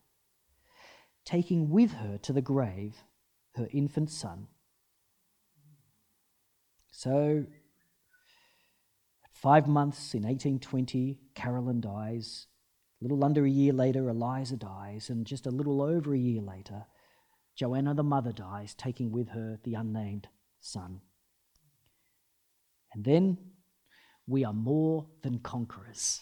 taking 1.26 1.70
with 1.70 1.94
her 1.94 2.18
to 2.20 2.34
the 2.34 2.42
grave 2.42 3.04
her 3.56 3.68
infant 3.72 4.10
son. 4.10 4.48
So, 6.92 7.46
five 9.34 9.68
months 9.68 10.14
in 10.14 10.24
1820, 10.24 11.20
Carolyn 11.36 11.82
dies. 11.82 12.48
A 13.02 13.04
little 13.04 13.24
under 13.24 13.46
a 13.46 13.50
year 13.50 13.74
later, 13.74 14.10
Eliza 14.10 14.58
dies. 14.58 15.10
And 15.10 15.26
just 15.26 15.48
a 15.48 15.52
little 15.52 15.82
over 15.82 16.14
a 16.14 16.18
year 16.18 16.42
later, 16.42 16.86
Joanna, 17.56 17.94
the 17.94 18.04
mother, 18.04 18.32
dies, 18.32 18.74
taking 18.74 19.12
with 19.12 19.30
her 19.30 19.60
the 19.64 19.74
unnamed 19.74 20.28
son. 20.60 21.02
And 22.94 23.04
then 23.04 23.38
we 24.28 24.46
are 24.46 24.54
more 24.54 25.08
than 25.24 25.40
conquerors 25.40 26.22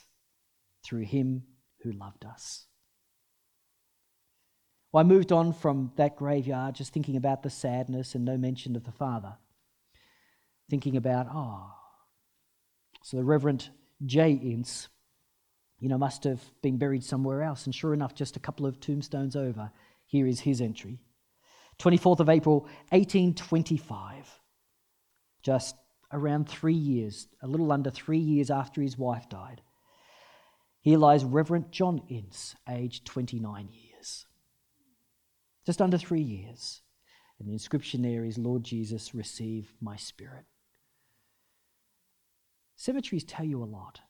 through 0.83 1.05
him 1.05 1.43
who 1.83 1.91
loved 1.91 2.25
us. 2.25 2.68
Well, 4.91 5.04
I 5.04 5.08
moved 5.08 5.32
on 5.32 5.54
from 5.54 5.91
that 5.97 6.15
graveyard 6.15 6.75
just 6.75 6.93
thinking 6.93 7.15
about 7.15 7.43
the 7.43 7.49
sadness 7.49 8.15
and 8.15 8.25
no 8.25 8.38
mention 8.38 8.75
of 8.75 8.86
the 8.86 8.91
father. 8.91 9.36
Thinking 10.69 10.97
about, 10.97 11.28
oh, 11.32 11.71
so 13.04 13.17
the 13.17 13.23
Reverend 13.23 13.69
J. 14.06 14.32
Ince, 14.32 14.88
you 15.80 15.89
know, 15.89 15.97
must 15.97 16.23
have 16.23 16.41
been 16.62 16.78
buried 16.78 17.04
somewhere 17.04 17.43
else. 17.43 17.65
And 17.65 17.73
sure 17.73 17.93
enough, 17.93 18.15
just 18.15 18.36
a 18.36 18.39
couple 18.39 18.65
of 18.65 18.80
tombstones 18.80 19.36
over, 19.36 19.71
here 20.06 20.28
is 20.28 20.41
his 20.41 20.62
entry 20.62 20.99
24th 21.80 22.19
of 22.19 22.30
April, 22.30 22.62
1825. 22.89 24.39
Just 25.41 25.75
around 26.12 26.49
three 26.49 26.73
years, 26.73 27.28
a 27.41 27.47
little 27.47 27.71
under 27.71 27.89
three 27.89 28.19
years 28.19 28.52
after 28.52 28.82
his 28.82 28.97
wife 28.97 29.30
died. 29.30 29.62
Here 30.82 30.97
lies 30.97 31.23
Reverend 31.23 31.71
John 31.71 32.02
Ince, 32.10 32.56
aged 32.67 33.06
29 33.06 33.69
years 33.71 33.88
just 35.65 35.82
under 35.82 35.98
three 35.98 36.22
years. 36.22 36.82
And 37.39 37.48
the 37.48 37.54
inscription 37.54 38.02
there 38.02 38.26
is 38.26 38.38
Lord 38.38 38.63
Jesus, 38.63 39.15
receive 39.15 39.74
my 39.82 39.95
spirit. 39.95 40.45
Cemeteries 42.76 43.24
tell 43.24 43.45
you 43.45 43.63
a 43.63 43.65
lot. 43.65 44.02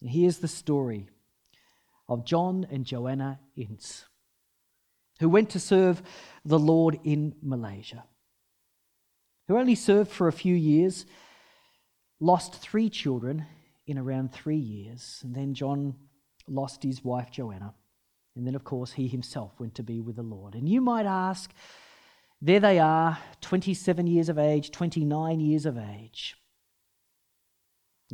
And 0.00 0.10
here's 0.10 0.38
the 0.38 0.48
story 0.48 1.08
of 2.08 2.24
John 2.24 2.66
and 2.70 2.84
Joanna 2.84 3.40
Ince, 3.56 4.06
who 5.20 5.28
went 5.28 5.50
to 5.50 5.60
serve 5.60 6.02
the 6.44 6.58
Lord 6.58 6.98
in 7.04 7.34
Malaysia, 7.42 8.04
who 9.48 9.56
only 9.56 9.74
served 9.74 10.10
for 10.10 10.28
a 10.28 10.32
few 10.32 10.54
years, 10.54 11.06
lost 12.20 12.54
three 12.56 12.90
children 12.90 13.46
in 13.86 13.98
around 13.98 14.32
three 14.32 14.56
years, 14.56 15.20
and 15.22 15.34
then 15.34 15.54
John 15.54 15.94
lost 16.48 16.82
his 16.82 17.04
wife 17.04 17.30
Joanna. 17.30 17.74
And 18.34 18.46
then, 18.46 18.54
of 18.54 18.64
course, 18.64 18.92
he 18.92 19.08
himself 19.08 19.52
went 19.58 19.74
to 19.74 19.82
be 19.82 20.00
with 20.00 20.16
the 20.16 20.22
Lord. 20.22 20.54
And 20.54 20.68
you 20.68 20.80
might 20.80 21.06
ask, 21.06 21.52
there 22.40 22.60
they 22.60 22.78
are, 22.78 23.18
27 23.40 24.06
years 24.06 24.28
of 24.28 24.38
age, 24.38 24.70
29 24.70 25.40
years 25.40 25.66
of 25.66 25.78
age, 25.78 26.36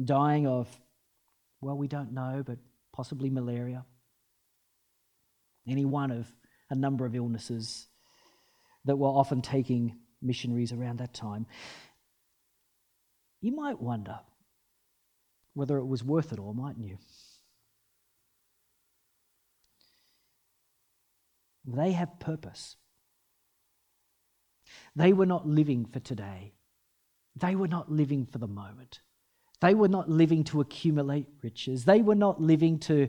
dying 0.05 0.47
of, 0.47 0.69
well, 1.61 1.77
we 1.77 1.89
don't 1.89 2.13
know, 2.13 2.43
but 2.45 2.59
possibly 2.93 3.31
malaria. 3.31 3.85
Any 5.67 5.85
one 5.85 6.11
of 6.11 6.27
a 6.71 6.75
number 6.75 7.07
of 7.07 7.15
illnesses 7.15 7.87
that 8.85 8.97
were 8.97 9.09
often 9.09 9.41
taking 9.41 9.99
missionaries 10.21 10.73
around 10.73 10.99
that 10.99 11.15
time. 11.15 11.47
You 13.41 13.55
might 13.55 13.81
wonder 13.81 14.19
whether 15.55 15.79
it 15.79 15.87
was 15.87 16.03
worth 16.05 16.33
it 16.33 16.39
all, 16.39 16.55
mightn't 16.55 16.87
you? 16.87 16.99
They 21.69 21.93
have 21.93 22.19
purpose. 22.19 22.77
They 24.97 25.13
were 25.13 25.27
not 25.27 25.47
living 25.47 25.85
for 25.85 26.01
today. 26.01 26.55
They 27.37 27.55
were 27.55 27.69
not 27.69 27.93
living 27.93 28.25
for 28.25 28.39
the 28.39 28.49
moment. 28.49 29.01
They 29.61 29.75
were 29.75 29.89
not 29.89 30.09
living 30.09 30.45
to 30.45 30.63
accumulate 30.63 31.27
riches. 31.43 31.85
They 31.85 32.01
were 32.01 32.15
not 32.15 32.41
living 32.41 32.79
to, 32.81 33.09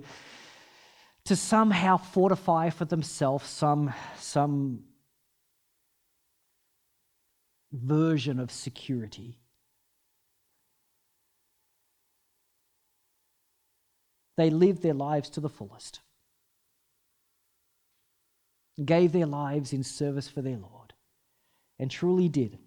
to 1.25 1.35
somehow 1.35 1.97
fortify 1.97 2.69
for 2.69 2.83
themselves 2.83 3.47
some, 3.47 3.93
some 4.17 4.83
version 7.71 8.39
of 8.39 8.51
security. 8.51 9.39
They 14.35 14.49
lived 14.49 14.81
their 14.81 14.93
lives 14.93 15.29
to 15.31 15.39
the 15.39 15.49
fullest 15.49 16.01
gave 18.85 19.11
their 19.11 19.25
lives 19.25 19.73
in 19.73 19.83
service 19.83 20.27
for 20.27 20.41
their 20.41 20.57
Lord, 20.57 20.93
and 21.77 21.89
truly 21.89 22.29
did 22.29 22.59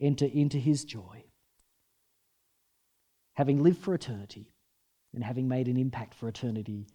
enter 0.00 0.26
into 0.26 0.58
his 0.58 0.84
joy, 0.84 1.24
having 3.34 3.62
lived 3.62 3.78
for 3.78 3.94
eternity 3.94 4.54
and 5.14 5.24
having 5.24 5.48
made 5.48 5.68
an 5.68 5.76
impact 5.76 6.14
for 6.14 6.28
eternity 6.28 6.86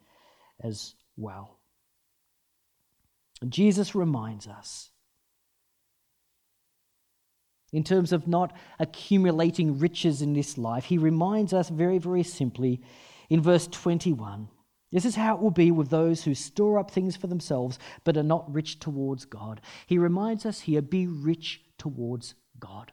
as 0.62 0.96
well. 1.18 1.60
Jesus 3.50 3.94
reminds 3.96 4.48
us 4.48 4.92
in 7.74 7.84
terms 7.84 8.14
of 8.14 8.28
not 8.28 8.56
accumulating 8.80 9.80
riches 9.80 10.22
in 10.22 10.34
this 10.34 10.58
life, 10.58 10.86
he 10.86 11.00
reminds 11.00 11.54
us 11.54 11.70
very, 11.70 11.98
very 11.98 12.24
simply 12.24 12.82
in 13.30 13.42
verse 13.42 13.68
21 13.68 14.48
this 14.94 15.06
is 15.06 15.16
how 15.16 15.36
it 15.36 15.42
will 15.42 15.52
be 15.52 15.72
with 15.72 15.90
those 15.90 16.24
who 16.24 16.36
store 16.36 16.78
up 16.78 16.92
things 16.92 17.16
for 17.16 17.26
themselves 17.26 17.80
but 18.04 18.16
are 18.16 18.22
not 18.24 18.54
rich 18.54 18.80
towards 18.80 19.26
God. 19.26 19.60
He 19.88 19.98
reminds 19.98 20.46
us 20.46 20.62
here 20.62 20.84
be 20.84 21.08
rich 21.08 21.62
towards 21.80 22.36
God. 22.60 22.92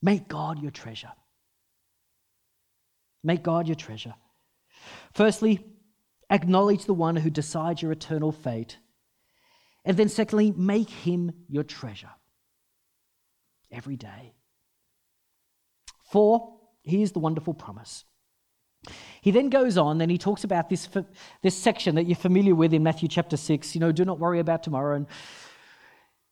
Make 0.00 0.28
God 0.28 0.62
your 0.62 0.70
treasure. 0.70 1.10
Make 3.24 3.42
God 3.42 3.66
your 3.66 3.74
treasure. 3.74 4.14
Firstly, 5.12 5.66
acknowledge 6.30 6.84
the 6.84 6.94
one 6.94 7.16
who 7.16 7.28
decides 7.28 7.82
your 7.82 7.90
eternal 7.90 8.30
fate. 8.30 8.78
And 9.84 9.96
then, 9.96 10.08
secondly, 10.08 10.52
make 10.56 10.88
him 10.88 11.32
your 11.48 11.64
treasure 11.64 12.10
every 13.72 13.96
day. 13.96 14.34
Four, 16.12 16.60
here's 16.84 17.10
the 17.10 17.18
wonderful 17.18 17.54
promise. 17.54 18.04
He 19.20 19.30
then 19.30 19.50
goes 19.50 19.76
on 19.76 20.00
and 20.00 20.10
he 20.10 20.18
talks 20.18 20.44
about 20.44 20.68
this, 20.68 20.88
this 21.42 21.56
section 21.56 21.94
that 21.96 22.04
you're 22.04 22.16
familiar 22.16 22.54
with 22.54 22.72
in 22.72 22.82
Matthew 22.82 23.08
chapter 23.08 23.36
6. 23.36 23.74
You 23.74 23.80
know, 23.80 23.92
do 23.92 24.04
not 24.04 24.18
worry 24.18 24.40
about 24.40 24.62
tomorrow 24.62 24.96
and, 24.96 25.06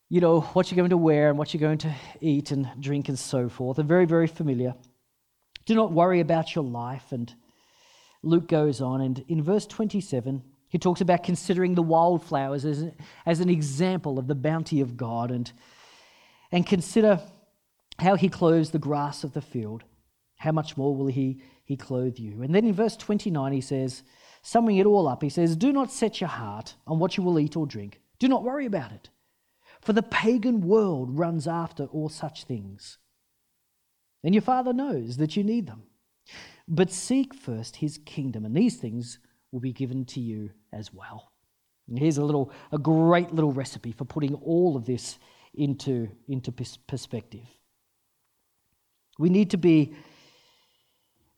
you 0.08 0.20
know, 0.20 0.40
what 0.40 0.70
you're 0.70 0.76
going 0.76 0.90
to 0.90 0.96
wear 0.96 1.28
and 1.28 1.38
what 1.38 1.52
you're 1.52 1.60
going 1.60 1.78
to 1.78 1.94
eat 2.20 2.50
and 2.52 2.68
drink 2.80 3.08
and 3.08 3.18
so 3.18 3.48
forth. 3.48 3.76
They're 3.76 3.84
very, 3.84 4.06
very 4.06 4.26
familiar. 4.26 4.74
Do 5.64 5.74
not 5.74 5.92
worry 5.92 6.20
about 6.20 6.54
your 6.54 6.64
life. 6.64 7.10
And 7.10 7.34
Luke 8.22 8.48
goes 8.48 8.80
on, 8.80 9.00
and 9.00 9.24
in 9.28 9.42
verse 9.42 9.66
27, 9.66 10.42
he 10.68 10.78
talks 10.78 11.00
about 11.00 11.22
considering 11.22 11.74
the 11.74 11.82
wildflowers 11.82 12.64
as, 12.64 12.84
as 13.24 13.40
an 13.40 13.48
example 13.48 14.18
of 14.18 14.26
the 14.26 14.34
bounty 14.34 14.80
of 14.80 14.96
God 14.96 15.30
and, 15.30 15.52
and 16.50 16.66
consider 16.66 17.20
how 17.98 18.14
he 18.14 18.28
clothes 18.28 18.70
the 18.70 18.78
grass 18.78 19.24
of 19.24 19.32
the 19.32 19.40
field. 19.40 19.84
How 20.36 20.52
much 20.52 20.76
more 20.76 20.94
will 20.94 21.06
he 21.06 21.40
he 21.66 21.76
clothe 21.76 22.18
you. 22.18 22.42
And 22.42 22.54
then 22.54 22.64
in 22.64 22.72
verse 22.72 22.96
29, 22.96 23.52
he 23.52 23.60
says, 23.60 24.02
summing 24.40 24.76
it 24.78 24.86
all 24.86 25.08
up, 25.08 25.22
he 25.22 25.28
says, 25.28 25.56
Do 25.56 25.72
not 25.72 25.90
set 25.90 26.20
your 26.20 26.28
heart 26.28 26.76
on 26.86 27.00
what 27.00 27.16
you 27.16 27.22
will 27.24 27.38
eat 27.38 27.56
or 27.56 27.66
drink. 27.66 28.00
Do 28.20 28.28
not 28.28 28.44
worry 28.44 28.64
about 28.64 28.92
it. 28.92 29.10
For 29.80 29.92
the 29.92 30.02
pagan 30.02 30.60
world 30.62 31.18
runs 31.18 31.46
after 31.48 31.84
all 31.86 32.08
such 32.08 32.44
things. 32.44 32.98
And 34.22 34.34
your 34.34 34.42
Father 34.42 34.72
knows 34.72 35.16
that 35.16 35.36
you 35.36 35.42
need 35.44 35.66
them. 35.66 35.82
But 36.68 36.92
seek 36.92 37.34
first 37.34 37.76
his 37.76 37.98
kingdom, 37.98 38.44
and 38.44 38.56
these 38.56 38.76
things 38.76 39.18
will 39.50 39.60
be 39.60 39.72
given 39.72 40.04
to 40.06 40.20
you 40.20 40.50
as 40.72 40.92
well. 40.92 41.32
And 41.88 41.98
here's 41.98 42.18
a 42.18 42.24
little, 42.24 42.52
a 42.72 42.78
great 42.78 43.32
little 43.32 43.52
recipe 43.52 43.92
for 43.92 44.04
putting 44.04 44.34
all 44.34 44.76
of 44.76 44.84
this 44.84 45.18
into, 45.54 46.08
into 46.28 46.52
perspective. 46.52 47.46
We 49.18 49.28
need 49.28 49.50
to 49.50 49.56
be 49.56 49.94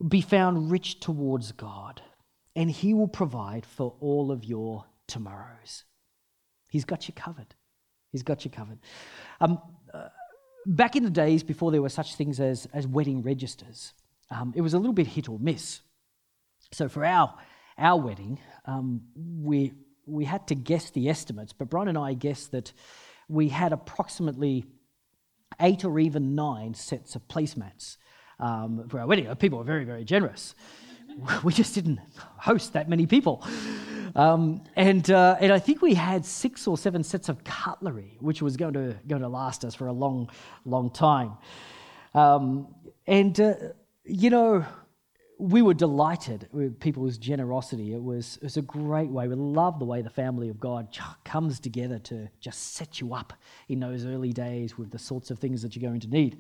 be 0.07 0.21
found 0.21 0.71
rich 0.71 1.01
towards 1.01 1.53
God, 1.53 2.03
and 2.55 2.71
He 2.71 2.95
will 2.95 3.09
provide 3.09 3.67
for 3.67 3.97
all 4.01 4.31
of 4.31 4.45
your 4.45 4.85
tomorrows. 5.07 5.85
He's 6.69 6.85
got 6.85 7.09
you 7.09 7.15
covered. 7.15 7.55
He's 8.13 8.23
got 8.23 8.45
you 8.45 8.51
covered. 8.51 8.79
Um, 9.41 9.61
uh, 9.93 10.09
back 10.67 10.97
in 10.97 11.03
the 11.03 11.11
days 11.11 11.43
before 11.43 11.71
there 11.71 11.83
were 11.83 11.89
such 11.89 12.15
things 12.15 12.41
as, 12.41 12.67
as 12.73 12.87
wedding 12.87 13.23
registers, 13.23 13.95
um, 14.31 14.53
it 14.57 14.61
was 14.61 14.75
a 14.75 14.79
little 14.79 14.93
bit 14.93 15.07
hit 15.07 15.29
or 15.29 15.39
miss. 15.39 15.81
So 16.73 16.89
for 16.89 17.05
our, 17.05 17.35
our 17.79 18.01
wedding, 18.01 18.39
um, 18.67 19.03
we, 19.17 19.73
we 20.07 20.25
had 20.25 20.47
to 20.49 20.55
guess 20.55 20.91
the 20.91 21.09
estimates, 21.09 21.53
but 21.53 21.71
Brian 21.71 21.89
and 21.89 21.99
I 21.99 22.15
guessed 22.15 22.53
that 22.53 22.73
we 23.29 23.49
had 23.49 23.73
approximately 23.73 24.65
eight 25.61 25.85
or 25.85 25.99
even 25.99 26.35
nine 26.35 26.75
sets 26.75 27.15
of 27.17 27.27
placemats 27.29 27.97
um, 28.41 28.89
for 28.89 29.01
our 29.01 29.07
wedding. 29.07 29.35
People 29.37 29.59
were 29.59 29.65
very, 29.65 29.85
very 29.85 30.05
generous. 30.05 30.55
We 31.43 31.53
just 31.53 31.75
didn't 31.75 31.99
host 32.37 32.75
that 32.75 32.89
many 32.89 33.05
people. 33.05 33.45
Um, 34.15 34.63
and, 34.77 35.11
uh, 35.11 35.37
and 35.41 35.53
I 35.53 35.59
think 35.59 35.83
we 35.83 35.95
had 35.95 36.25
six 36.25 36.67
or 36.69 36.79
seven 36.79 37.03
sets 37.03 37.29
of 37.29 37.43
cutlery, 37.43 38.17
which 38.21 38.41
was 38.41 38.57
going 38.57 38.75
to, 38.75 38.97
going 39.09 39.23
to 39.23 39.29
last 39.29 39.65
us 39.65 39.75
for 39.75 39.89
a 39.89 39.93
long, 39.93 40.31
long 40.65 40.91
time. 40.91 41.33
Um, 42.15 42.75
and, 43.07 43.41
uh, 43.41 43.55
you 44.05 44.31
know, 44.31 44.65
we 45.39 45.63
were 45.63 45.75
delighted 45.75 46.49
with 46.53 46.81
people's 46.81 47.17
generosity. 47.17 47.95
It 47.95 48.03
was, 48.03 48.37
it 48.37 48.45
was 48.45 48.57
a 48.57 48.63
great 48.63 49.11
way. 49.11 49.29
We 49.29 49.35
love 49.35 49.79
the 49.79 49.85
way 49.85 50.03
the 50.03 50.11
family 50.11 50.49
of 50.49 50.59
God 50.59 50.97
comes 51.25 51.61
together 51.61 51.99
to 52.01 52.29
just 52.41 52.75
set 52.75 53.01
you 53.01 53.15
up 53.15 53.33
in 53.69 53.81
those 53.81 54.05
early 54.05 54.33
days 54.33 54.77
with 54.77 54.91
the 54.91 54.99
sorts 54.99 55.31
of 55.31 55.39
things 55.39 55.63
that 55.63 55.77
you're 55.77 55.89
going 55.89 56.01
to 56.01 56.09
need 56.09 56.39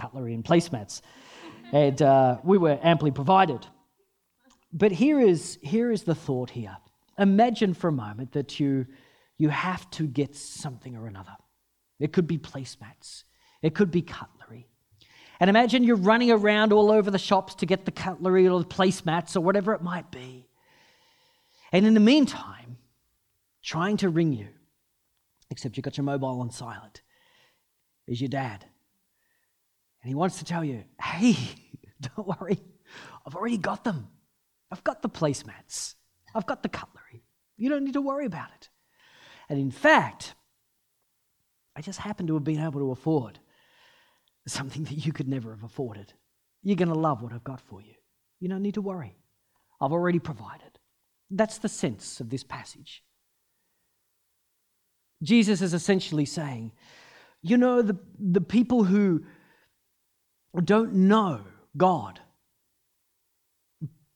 cutlery 0.00 0.34
and 0.34 0.44
placemats 0.44 1.00
and 1.72 2.02
uh, 2.02 2.38
we 2.42 2.58
were 2.58 2.78
amply 2.82 3.10
provided. 3.10 3.66
But 4.72 4.92
here 4.92 5.20
is, 5.20 5.58
here 5.62 5.90
is 5.90 6.04
the 6.04 6.14
thought 6.14 6.50
here. 6.50 6.76
Imagine 7.18 7.74
for 7.74 7.88
a 7.88 7.92
moment 7.92 8.32
that 8.32 8.60
you, 8.60 8.86
you 9.36 9.48
have 9.48 9.90
to 9.92 10.06
get 10.06 10.34
something 10.34 10.96
or 10.96 11.06
another. 11.06 11.36
It 11.98 12.12
could 12.12 12.26
be 12.26 12.38
placemats, 12.38 13.24
it 13.62 13.74
could 13.74 13.90
be 13.90 14.02
cutlery. 14.02 14.66
And 15.38 15.48
imagine 15.48 15.84
you're 15.84 15.96
running 15.96 16.30
around 16.30 16.72
all 16.72 16.90
over 16.90 17.10
the 17.10 17.18
shops 17.18 17.54
to 17.56 17.66
get 17.66 17.86
the 17.86 17.90
cutlery 17.90 18.46
or 18.46 18.60
the 18.60 18.66
placemats 18.66 19.36
or 19.36 19.40
whatever 19.40 19.72
it 19.72 19.82
might 19.82 20.10
be. 20.10 20.46
And 21.72 21.86
in 21.86 21.94
the 21.94 22.00
meantime, 22.00 22.76
trying 23.62 23.96
to 23.98 24.10
ring 24.10 24.34
you, 24.34 24.48
except 25.50 25.76
you've 25.76 25.84
got 25.84 25.96
your 25.96 26.04
mobile 26.04 26.40
on 26.40 26.50
silent, 26.50 27.00
is 28.06 28.20
your 28.20 28.28
dad 28.28 28.66
and 30.02 30.08
he 30.08 30.14
wants 30.14 30.38
to 30.38 30.44
tell 30.44 30.64
you, 30.64 30.84
hey, 31.00 31.36
don't 32.00 32.26
worry, 32.26 32.60
I've 33.26 33.34
already 33.34 33.58
got 33.58 33.84
them. 33.84 34.08
I've 34.70 34.84
got 34.84 35.02
the 35.02 35.08
placemats, 35.08 35.94
I've 36.34 36.46
got 36.46 36.62
the 36.62 36.68
cutlery. 36.68 37.24
You 37.56 37.68
don't 37.68 37.84
need 37.84 37.94
to 37.94 38.00
worry 38.00 38.24
about 38.24 38.48
it. 38.56 38.68
And 39.48 39.58
in 39.58 39.70
fact, 39.70 40.34
I 41.76 41.82
just 41.82 41.98
happen 41.98 42.26
to 42.28 42.34
have 42.34 42.44
been 42.44 42.60
able 42.60 42.80
to 42.80 42.90
afford 42.90 43.38
something 44.46 44.84
that 44.84 45.04
you 45.04 45.12
could 45.12 45.28
never 45.28 45.50
have 45.50 45.64
afforded. 45.64 46.12
You're 46.62 46.76
going 46.76 46.88
to 46.88 46.94
love 46.94 47.22
what 47.22 47.32
I've 47.32 47.44
got 47.44 47.60
for 47.60 47.80
you. 47.80 47.94
You 48.38 48.48
don't 48.48 48.62
need 48.62 48.74
to 48.74 48.82
worry. 48.82 49.16
I've 49.80 49.92
already 49.92 50.18
provided. 50.18 50.78
That's 51.30 51.58
the 51.58 51.68
sense 51.68 52.20
of 52.20 52.30
this 52.30 52.44
passage. 52.44 53.02
Jesus 55.22 55.62
is 55.62 55.74
essentially 55.74 56.24
saying, 56.24 56.72
you 57.42 57.56
know, 57.56 57.82
the, 57.82 57.98
the 58.18 58.40
people 58.40 58.84
who 58.84 59.24
don't 60.58 60.92
know 60.94 61.40
God, 61.76 62.20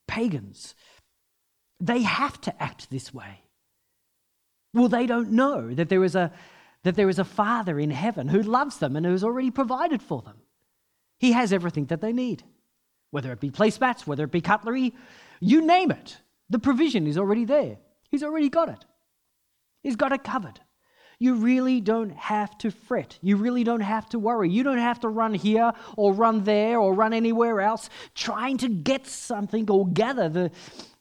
pagans, 0.07 0.75
they 1.79 2.01
have 2.01 2.39
to 2.41 2.63
act 2.63 2.89
this 2.89 3.13
way. 3.13 3.41
Well, 4.73 4.89
they 4.89 5.07
don't 5.07 5.31
know 5.31 5.73
that 5.73 5.89
there 5.89 6.03
is 6.03 6.15
a 6.15 6.31
that 6.83 6.95
there 6.95 7.09
is 7.09 7.17
a 7.17 7.23
Father 7.23 7.79
in 7.79 7.89
heaven 7.89 8.27
who 8.27 8.43
loves 8.43 8.77
them 8.77 8.95
and 8.95 9.05
who 9.05 9.11
has 9.11 9.23
already 9.23 9.49
provided 9.49 10.03
for 10.03 10.21
them. 10.21 10.35
He 11.17 11.31
has 11.31 11.51
everything 11.51 11.85
that 11.85 11.99
they 11.99 12.13
need, 12.13 12.43
whether 13.09 13.31
it 13.31 13.39
be 13.39 13.49
placemats, 13.49 14.05
whether 14.05 14.25
it 14.25 14.31
be 14.31 14.39
cutlery, 14.39 14.93
you 15.39 15.65
name 15.65 15.89
it. 15.89 16.17
The 16.51 16.59
provision 16.59 17.07
is 17.07 17.17
already 17.17 17.43
there. 17.43 17.77
He's 18.11 18.21
already 18.21 18.49
got 18.49 18.69
it. 18.69 18.85
He's 19.81 19.95
got 19.95 20.11
it 20.11 20.23
covered. 20.23 20.59
You 21.19 21.35
really 21.35 21.81
don't 21.81 22.11
have 22.11 22.57
to 22.59 22.71
fret. 22.71 23.17
You 23.21 23.37
really 23.37 23.63
don't 23.63 23.81
have 23.81 24.09
to 24.09 24.19
worry. 24.19 24.49
You 24.49 24.63
don't 24.63 24.77
have 24.77 24.99
to 25.01 25.07
run 25.07 25.33
here 25.33 25.71
or 25.97 26.13
run 26.13 26.43
there 26.43 26.79
or 26.79 26.93
run 26.93 27.13
anywhere 27.13 27.61
else 27.61 27.89
trying 28.13 28.57
to 28.57 28.69
get 28.69 29.07
something 29.07 29.69
or 29.69 29.87
gather 29.87 30.29
the, 30.29 30.51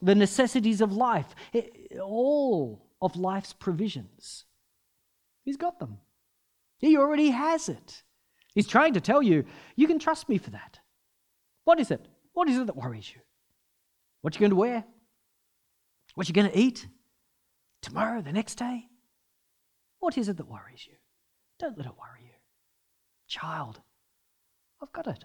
the 0.01 0.15
necessities 0.15 0.81
of 0.81 0.93
life. 0.93 1.35
It, 1.53 1.99
all 2.01 2.87
of 3.03 3.17
life's 3.17 3.53
provisions. 3.53 4.45
He's 5.43 5.57
got 5.57 5.79
them. 5.79 5.99
He 6.79 6.97
already 6.97 7.31
has 7.31 7.69
it. 7.69 8.03
He's 8.55 8.67
trying 8.67 8.95
to 8.95 9.01
tell 9.01 9.23
you, 9.23 9.45
you 9.75 9.87
can 9.87 9.99
trust 9.99 10.29
me 10.29 10.39
for 10.39 10.51
that. 10.51 10.79
What 11.65 11.81
is 11.81 11.91
it? 11.91 12.07
What 12.35 12.49
is 12.49 12.59
it 12.59 12.67
that 12.67 12.77
worries 12.77 13.11
you? 13.15 13.21
What 14.21 14.35
you 14.35 14.41
going 14.41 14.51
to 14.51 14.57
wear? 14.57 14.85
What 16.15 16.29
you 16.29 16.35
going 16.35 16.51
to 16.51 16.59
eat? 16.59 16.87
Tomorrow, 17.83 18.23
the 18.23 18.33
next 18.33 18.55
day? 18.55 18.87
What 20.05 20.19
is 20.19 20.29
it 20.29 20.37
that 20.37 20.51
worries 20.51 20.87
you? 20.87 20.97
Don't 21.59 21.79
let 21.79 21.87
it 21.87 21.93
worry 21.99 22.25
you. 22.25 22.37
Child, 23.27 23.81
I've 24.83 24.93
got 24.93 25.07
it. 25.07 25.25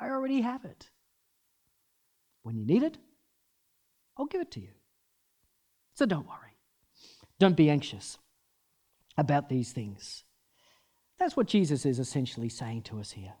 I 0.00 0.10
already 0.10 0.42
have 0.42 0.64
it. 0.64 0.88
When 2.44 2.56
you 2.56 2.64
need 2.64 2.84
it, 2.84 2.98
I'll 4.16 4.26
give 4.26 4.42
it 4.42 4.52
to 4.52 4.60
you. 4.60 4.70
So 5.94 6.06
don't 6.06 6.28
worry. 6.28 6.56
Don't 7.40 7.56
be 7.56 7.68
anxious 7.68 8.16
about 9.18 9.48
these 9.48 9.72
things. 9.72 10.22
That's 11.18 11.36
what 11.36 11.48
Jesus 11.48 11.84
is 11.84 11.98
essentially 11.98 12.48
saying 12.48 12.82
to 12.82 13.00
us 13.00 13.10
here. 13.10 13.34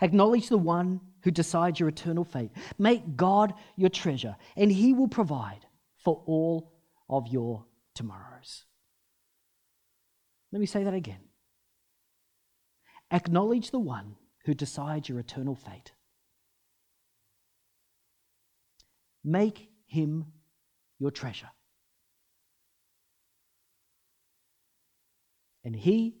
Acknowledge 0.00 0.50
the 0.50 0.56
one 0.56 1.00
who 1.24 1.32
decides 1.32 1.80
your 1.80 1.88
eternal 1.88 2.22
fate. 2.22 2.52
Make 2.78 3.16
God 3.16 3.54
your 3.74 3.90
treasure, 3.90 4.36
and 4.56 4.70
he 4.70 4.92
will 4.92 5.08
provide 5.08 5.66
for 5.96 6.22
all 6.26 6.74
of 7.10 7.26
your 7.26 7.64
tomorrows. 7.96 8.66
Let 10.52 10.60
me 10.60 10.66
say 10.66 10.84
that 10.84 10.94
again. 10.94 11.20
Acknowledge 13.10 13.70
the 13.70 13.78
one 13.78 14.16
who 14.44 14.54
decides 14.54 15.08
your 15.08 15.18
eternal 15.18 15.54
fate. 15.54 15.92
Make 19.24 19.68
him 19.86 20.26
your 20.98 21.10
treasure. 21.10 21.50
And 25.64 25.74
he 25.76 26.16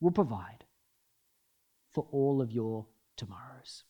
will 0.00 0.10
provide 0.10 0.64
for 1.92 2.06
all 2.12 2.40
of 2.40 2.52
your 2.52 2.86
tomorrows. 3.16 3.84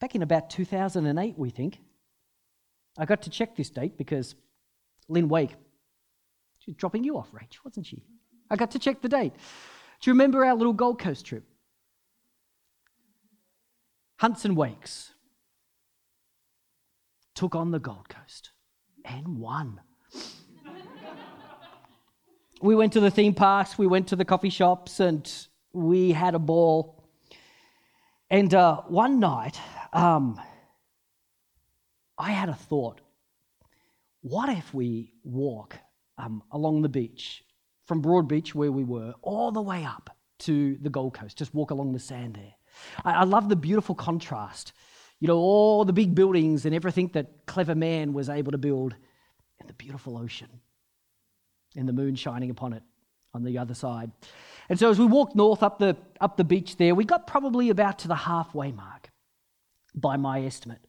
Back 0.00 0.14
in 0.14 0.22
about 0.22 0.48
2008, 0.48 1.38
we 1.38 1.50
think, 1.50 1.78
I 2.98 3.04
got 3.04 3.22
to 3.22 3.30
check 3.30 3.54
this 3.54 3.68
date 3.68 3.98
because 3.98 4.34
Lynn 5.08 5.28
Wake, 5.28 5.54
she 6.58 6.70
was 6.70 6.76
dropping 6.76 7.04
you 7.04 7.18
off, 7.18 7.30
Rach, 7.32 7.56
wasn't 7.64 7.86
she? 7.86 8.02
I 8.50 8.56
got 8.56 8.72
to 8.72 8.78
check 8.78 9.00
the 9.00 9.08
date. 9.08 9.32
Do 10.00 10.10
you 10.10 10.14
remember 10.14 10.44
our 10.44 10.54
little 10.54 10.72
Gold 10.72 10.98
Coast 10.98 11.24
trip? 11.26 11.44
Hunts 14.16 14.44
and 14.44 14.56
Wakes 14.56 15.12
took 17.34 17.54
on 17.54 17.70
the 17.70 17.78
Gold 17.78 18.08
Coast 18.08 18.50
and 19.04 19.38
won. 19.38 19.80
we 22.60 22.74
went 22.74 22.92
to 22.94 23.00
the 23.00 23.10
theme 23.10 23.34
parks, 23.34 23.78
we 23.78 23.86
went 23.86 24.08
to 24.08 24.16
the 24.16 24.24
coffee 24.24 24.50
shops, 24.50 25.00
and 25.00 25.30
we 25.72 26.12
had 26.12 26.34
a 26.34 26.38
ball. 26.38 27.04
And 28.28 28.52
uh, 28.52 28.82
one 28.88 29.20
night, 29.20 29.58
um, 29.92 30.40
I 32.18 32.32
had 32.32 32.48
a 32.48 32.54
thought. 32.54 33.00
What 34.22 34.50
if 34.50 34.74
we 34.74 35.12
walk 35.24 35.76
um, 36.18 36.42
along 36.52 36.82
the 36.82 36.88
beach 36.88 37.42
from 37.90 38.02
Broadbeach, 38.02 38.54
where 38.54 38.70
we 38.70 38.84
were, 38.84 39.14
all 39.20 39.50
the 39.50 39.60
way 39.60 39.84
up 39.84 40.16
to 40.38 40.78
the 40.80 40.90
Gold 40.90 41.12
Coast, 41.12 41.36
just 41.36 41.52
walk 41.52 41.72
along 41.72 41.92
the 41.92 41.98
sand 41.98 42.36
there? 42.36 42.54
I, 43.04 43.14
I 43.14 43.24
love 43.24 43.48
the 43.48 43.56
beautiful 43.56 43.96
contrast. 43.96 44.72
You 45.18 45.26
know, 45.26 45.36
all 45.36 45.84
the 45.84 45.92
big 45.92 46.14
buildings 46.14 46.64
and 46.66 46.72
everything 46.72 47.10
that 47.14 47.46
clever 47.46 47.74
man 47.74 48.12
was 48.12 48.28
able 48.28 48.52
to 48.52 48.58
build, 48.58 48.94
and 49.58 49.68
the 49.68 49.72
beautiful 49.72 50.16
ocean, 50.16 50.60
and 51.74 51.88
the 51.88 51.92
moon 51.92 52.14
shining 52.14 52.48
upon 52.50 52.74
it 52.74 52.84
on 53.34 53.42
the 53.42 53.58
other 53.58 53.74
side. 53.74 54.12
And 54.68 54.78
so 54.78 54.88
as 54.88 55.00
we 55.00 55.06
walked 55.06 55.34
north 55.34 55.64
up 55.64 55.80
the, 55.80 55.96
up 56.20 56.36
the 56.36 56.44
beach 56.44 56.76
there, 56.76 56.94
we 56.94 57.04
got 57.04 57.26
probably 57.26 57.70
about 57.70 57.98
to 57.98 58.08
the 58.08 58.14
halfway 58.14 58.70
mark 58.70 59.10
by 59.96 60.16
my 60.16 60.44
estimate. 60.44 60.86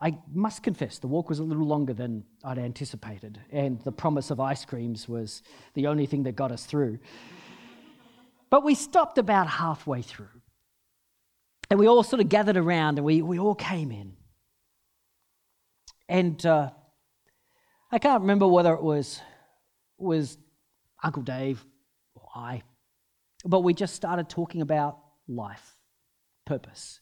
I 0.00 0.16
must 0.32 0.62
confess, 0.62 0.98
the 0.98 1.08
walk 1.08 1.28
was 1.28 1.40
a 1.40 1.42
little 1.42 1.66
longer 1.66 1.92
than 1.92 2.22
I'd 2.44 2.58
anticipated, 2.58 3.40
and 3.50 3.80
the 3.80 3.90
promise 3.90 4.30
of 4.30 4.38
ice 4.38 4.64
creams 4.64 5.08
was 5.08 5.42
the 5.74 5.88
only 5.88 6.06
thing 6.06 6.22
that 6.22 6.36
got 6.36 6.52
us 6.52 6.64
through. 6.64 7.00
But 8.48 8.64
we 8.64 8.76
stopped 8.76 9.18
about 9.18 9.48
halfway 9.48 10.02
through, 10.02 10.28
and 11.68 11.80
we 11.80 11.88
all 11.88 12.04
sort 12.04 12.20
of 12.20 12.28
gathered 12.28 12.56
around 12.56 12.98
and 12.98 13.04
we, 13.04 13.22
we 13.22 13.38
all 13.40 13.56
came 13.56 13.90
in. 13.90 14.12
And 16.08 16.44
uh, 16.46 16.70
I 17.90 17.98
can't 17.98 18.20
remember 18.20 18.46
whether 18.46 18.72
it 18.74 18.82
was, 18.82 19.20
was 19.98 20.38
Uncle 21.02 21.22
Dave 21.22 21.64
or 22.14 22.28
I, 22.36 22.62
but 23.44 23.60
we 23.60 23.74
just 23.74 23.96
started 23.96 24.28
talking 24.28 24.62
about 24.62 24.98
life, 25.26 25.76
purpose 26.46 27.00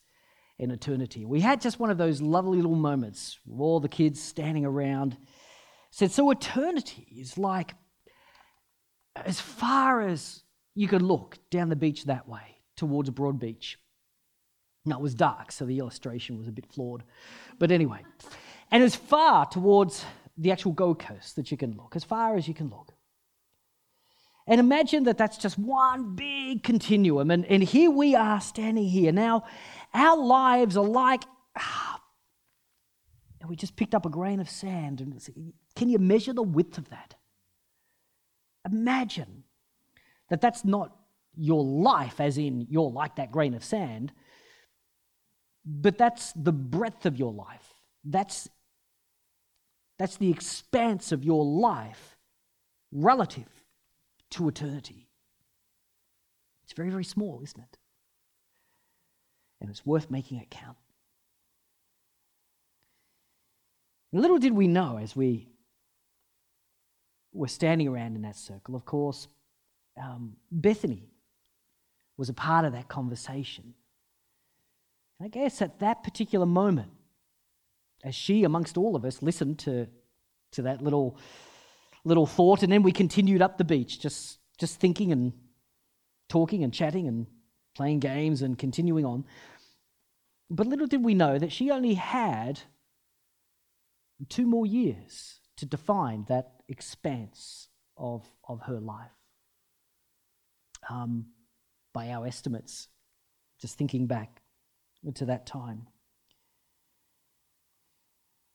in 0.59 0.71
eternity. 0.71 1.25
We 1.25 1.41
had 1.41 1.61
just 1.61 1.79
one 1.79 1.91
of 1.91 1.99
those 1.99 2.21
lovely 2.23 2.57
little 2.57 2.77
moments, 2.77 3.39
all 3.59 3.81
the 3.81 3.89
kids 3.89 4.23
standing 4.23 4.65
around. 4.65 5.17
Said, 5.91 6.11
so 6.11 6.31
eternity 6.31 7.07
is 7.19 7.39
like 7.39 7.75
as 9.15 9.41
far 9.41 10.03
as 10.03 10.43
you 10.75 10.89
could 10.89 11.03
look 11.03 11.39
down 11.51 11.69
the 11.69 11.77
beach 11.77 12.05
that 12.05 12.29
way 12.29 12.59
towards 12.77 13.11
Broadbeach. 13.11 13.77
Now 14.85 14.99
it 14.99 15.03
was 15.03 15.15
dark, 15.15 15.53
so 15.53 15.65
the 15.65 15.79
illustration 15.79 16.39
was 16.39 16.49
a 16.49 16.53
bit 16.53 16.67
flawed. 16.67 17.03
But 17.59 17.71
anyway, 17.71 18.05
and 18.71 18.83
as 18.83 18.95
far 18.95 19.47
towards 19.47 20.05
the 20.37 20.53
actual 20.53 20.73
Gold 20.73 20.99
Coast 20.99 21.37
that 21.37 21.51
you 21.51 21.57
can 21.57 21.77
look, 21.77 21.97
as 21.97 22.05
far 22.05 22.37
as 22.37 22.47
you 22.47 22.55
can 22.55 22.69
look. 22.69 22.93
And 24.49 24.61
imagine 24.61 25.05
that 25.05 25.19
that's 25.19 25.39
just 25.39 25.59
one 25.59 26.15
big 26.15 26.63
continuum. 26.63 27.33
And, 27.33 27.45
and 27.47 27.65
here 27.65 27.91
we 27.91 28.15
are 28.15 28.41
standing 28.41 28.85
here. 28.85 29.11
Now, 29.11 29.43
our 29.97 30.19
lives 30.19 30.77
are 30.77 30.85
like, 30.85 31.25
ah, 31.57 32.01
and 33.41 33.49
we 33.49 33.57
just 33.57 33.77
picked 33.77 33.95
up 33.95 34.05
a 34.05 34.11
grain 34.11 34.41
of 34.41 34.51
sand. 34.51 35.01
And 35.01 35.53
can 35.75 35.89
you 35.89 35.99
measure 35.99 36.33
the 36.33 36.43
width 36.43 36.79
of 36.79 36.91
that? 36.91 37.15
Imagine 38.71 39.45
that 40.29 40.41
that's 40.41 40.65
not 40.65 40.95
your 41.37 41.65
life, 41.65 42.21
as 42.21 42.39
in 42.39 42.67
you're 42.69 42.91
like 42.91 43.17
that 43.17 43.31
grain 43.31 43.55
of 43.55 43.65
sand, 43.65 44.13
but 45.65 45.99
that's 45.99 46.33
the 46.33 46.53
breadth 46.53 47.07
of 47.07 47.17
your 47.17 47.33
life. 47.33 47.75
That's, 48.05 48.49
that's 49.99 50.17
the 50.17 50.31
expanse 50.31 51.13
of 51.13 51.25
your 51.25 51.45
life 51.45 52.17
relative 52.93 53.49
to 54.31 54.49
eternity. 54.49 55.09
It's 56.65 56.73
very, 56.73 56.91
very 56.91 57.05
small, 57.05 57.41
isn't 57.43 57.61
it? 57.61 57.79
And 59.61 59.71
it's 59.71 59.87
worth 59.87 60.11
making 60.11 60.39
it 60.39 60.51
count. 60.51 60.77
And 64.13 64.21
little 64.21 64.39
did 64.39 64.53
we 64.53 64.67
know 64.67 64.99
as 64.99 65.17
we 65.17 65.49
were 67.33 67.49
standing 67.49 67.89
around 67.89 68.17
in 68.17 68.23
that 68.23 68.37
circle, 68.37 68.75
of 68.75 68.85
course, 68.85 69.29
um, 70.01 70.37
Bethany 70.51 71.09
was 72.17 72.29
a 72.29 72.35
part 72.35 72.65
of 72.65 72.73
that 72.73 72.89
conversation. 72.89 73.75
And 75.19 75.27
I 75.27 75.29
guess 75.29 75.61
at 75.63 75.81
that 75.81 76.03
particular 76.03 76.47
moment, 76.47 76.93
as 78.05 78.15
she, 78.15 78.45
amongst 78.45 78.77
all 78.77 78.95
of 78.95 79.05
us, 79.05 79.23
listened 79.23 79.59
to, 79.61 79.89
to 80.53 80.63
that 80.63 80.83
little 80.83 81.19
little 82.07 82.27
thought, 82.27 82.63
and 82.63 82.73
then 82.73 82.83
we 82.85 82.93
continued 82.93 83.43
up 83.43 83.59
the 83.59 83.65
beach, 83.65 84.01
just, 84.01 84.39
just 84.59 84.79
thinking 84.79 85.11
and 85.11 85.33
talking 86.29 86.63
and 86.63 86.73
chatting 86.73 87.09
and 87.09 87.27
playing 87.77 88.01
games 88.01 88.43
and 88.43 88.59
continuing 88.59 89.05
on. 89.05 89.24
But 90.49 90.66
little 90.66 90.87
did 90.87 91.05
we 91.05 91.14
know 91.14 91.39
that 91.39 91.53
she 91.53 91.70
only 91.70 91.95
had 91.95 92.61
two 94.29 94.47
more 94.47 94.66
years 94.66 95.41
to 95.57 95.66
define 95.66 96.24
that 96.29 96.62
expanse 96.68 97.68
of, 97.97 98.24
of 98.49 98.62
her 98.62 98.81
life. 98.81 99.11
Um, 100.89 101.27
by 101.93 102.11
our 102.11 102.27
estimates, 102.27 102.89
just 103.59 103.79
thinking 103.79 104.07
back 104.07 104.43
to 105.14 105.24
that 105.24 105.47
time. 105.47 105.87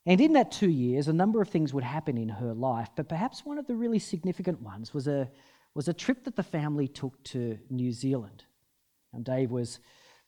And 0.05 0.21
in 0.21 0.33
that 0.33 0.51
two 0.51 0.69
years, 0.69 1.07
a 1.07 1.13
number 1.13 1.41
of 1.41 1.49
things 1.49 1.73
would 1.73 1.83
happen 1.83 2.17
in 2.17 2.29
her 2.29 2.53
life, 2.53 2.89
but 2.95 3.09
perhaps 3.09 3.45
one 3.45 3.57
of 3.57 3.67
the 3.67 3.75
really 3.75 3.99
significant 3.99 4.61
ones 4.61 4.93
was 4.93 5.07
a, 5.07 5.29
was 5.73 5.87
a 5.87 5.93
trip 5.93 6.23
that 6.23 6.35
the 6.35 6.43
family 6.43 6.87
took 6.87 7.21
to 7.25 7.57
New 7.69 7.91
Zealand. 7.91 8.45
And 9.13 9.25
Dave 9.25 9.51
was 9.51 9.79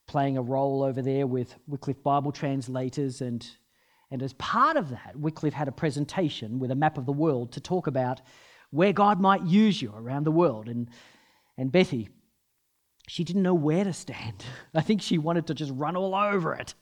playing 0.08 0.38
a 0.38 0.42
role 0.42 0.84
over 0.84 1.02
there 1.02 1.26
with 1.26 1.56
Wycliffe 1.68 2.04
Bible 2.04 2.32
translators, 2.32 3.22
and, 3.22 3.48
and 4.12 4.22
as 4.22 4.34
part 4.34 4.76
of 4.78 4.90
that, 4.90 5.16
Wycliffe 5.16 5.54
had 5.54 5.68
a 5.68 5.72
presentation 5.72 6.60
with 6.60 6.72
a 6.72 6.76
map 6.76 6.98
of 6.98 7.06
the 7.06 7.14
world 7.14 7.54
to 7.54 7.62
talk 7.62 7.88
about 7.88 8.22
where 8.72 8.94
God 8.94 9.22
might 9.22 9.44
use 9.44 9.82
you 9.82 9.94
around 9.96 10.26
the 10.26 10.32
world. 10.32 10.68
And, 10.68 10.90
and 11.58 11.72
Betty, 11.72 12.10
she 13.08 13.24
didn't 13.24 13.44
know 13.44 13.54
where 13.54 13.84
to 13.84 13.94
stand. 13.94 14.44
I 14.76 14.82
think 14.82 15.02
she 15.02 15.18
wanted 15.18 15.48
to 15.48 15.54
just 15.54 15.72
run 15.74 15.96
all 15.96 16.16
over 16.16 16.54
it. 16.54 16.74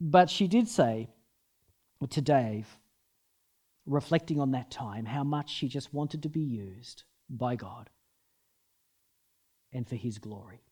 But 0.00 0.30
she 0.30 0.48
did 0.48 0.68
say 0.68 1.08
to 2.10 2.20
Dave, 2.20 2.68
reflecting 3.86 4.38
on 4.38 4.50
that 4.50 4.70
time, 4.70 5.06
how 5.06 5.24
much 5.24 5.50
she 5.50 5.68
just 5.68 5.94
wanted 5.94 6.22
to 6.22 6.28
be 6.28 6.40
used 6.40 7.04
by 7.30 7.56
God 7.56 7.88
and 9.74 9.86
for 9.86 9.96
His 9.96 10.18
glory. 10.18 10.62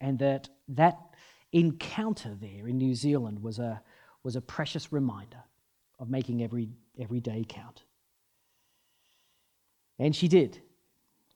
And 0.00 0.18
that 0.18 0.48
that 0.68 0.98
encounter 1.52 2.36
there 2.40 2.66
in 2.66 2.78
New 2.78 2.94
Zealand 2.94 3.40
was 3.42 3.58
a, 3.58 3.80
was 4.24 4.36
a 4.36 4.40
precious 4.40 4.92
reminder 4.92 5.44
of 5.98 6.08
making 6.08 6.42
every, 6.42 6.70
every 6.98 7.20
day 7.20 7.44
count. 7.48 7.84
And 9.98 10.16
she 10.16 10.26
did. 10.26 10.60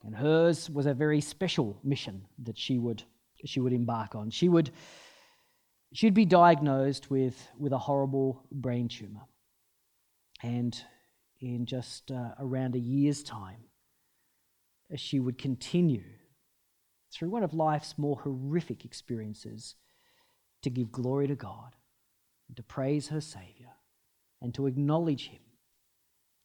And 0.03 0.15
hers 0.15 0.71
was 0.71 0.87
a 0.87 0.95
very 0.95 1.21
special 1.21 1.79
mission 1.85 2.27
that 2.43 2.59
she 2.59 2.79
would, 2.79 3.03
she 3.45 3.61
would 3.61 3.73
embark 3.73 4.15
on. 4.15 4.31
She 4.31 4.49
would 4.49 4.71
she'd 5.93 6.15
be 6.15 6.25
diagnosed 6.25 7.11
with, 7.11 7.49
with 7.59 7.73
a 7.73 7.79
horrible 7.79 8.45
brain 8.51 8.89
tumor. 8.89 9.23
And 10.43 10.79
in 11.41 11.67
just 11.67 12.11
uh, 12.11 12.31
around 12.39 12.75
a 12.75 12.79
year's 12.79 13.23
time, 13.23 13.65
she 14.97 15.21
would 15.21 15.39
continue 15.39 16.05
through 17.17 17.31
one 17.31 17.43
of 17.43 17.55
life's 17.55 17.97
more 17.97 18.21
horrific 18.23 18.85
experiences 18.85 19.75
to 20.63 20.69
give 20.69 20.93
glory 20.93 21.27
to 21.29 21.35
God, 21.35 21.75
and 22.49 22.57
to 22.57 22.63
praise 22.63 23.09
her 23.09 23.21
Saviour, 23.21 23.71
and 24.43 24.55
to 24.55 24.67
acknowledge 24.67 25.29
Him, 25.29 25.41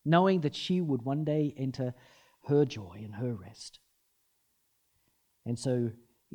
knowing 0.05 0.41
that 0.41 0.55
she 0.55 0.80
would 0.80 1.01
one 1.01 1.26
day 1.26 1.53
enter 1.57 1.93
her 2.47 2.63
joy 2.65 3.01
and 3.03 3.15
her 3.15 3.34
rest. 3.34 3.80
And 5.45 5.59
so 5.59 5.91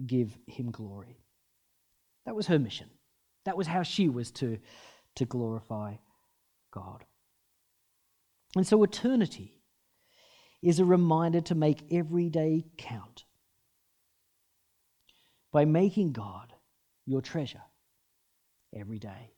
give 0.06 0.36
Him 0.46 0.70
glory. 0.70 1.22
That 2.26 2.36
was 2.36 2.48
her 2.48 2.58
mission. 2.58 2.90
That 3.44 3.56
was 3.56 3.68
how 3.68 3.84
she 3.84 4.08
was 4.08 4.30
to, 4.32 4.58
to 5.14 5.24
glorify 5.24 5.94
God. 6.72 7.04
And 8.54 8.66
so 8.66 8.82
eternity 8.82 9.62
is 10.62 10.78
a 10.78 10.84
reminder 10.84 11.40
to 11.42 11.54
make 11.54 11.86
every 11.90 12.28
day 12.28 12.66
count 12.76 13.25
by 15.56 15.64
making 15.64 16.12
God 16.12 16.52
your 17.06 17.22
treasure 17.22 17.62
every 18.78 18.98
day. 18.98 19.32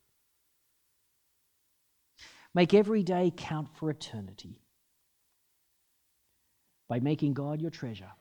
Make 2.53 2.73
every 2.73 3.03
day 3.03 3.31
count 3.37 3.69
for 3.73 3.89
eternity 3.89 4.59
by 6.89 6.99
making 6.99 7.35
God 7.35 7.61
your 7.61 7.71
treasure 7.71 8.11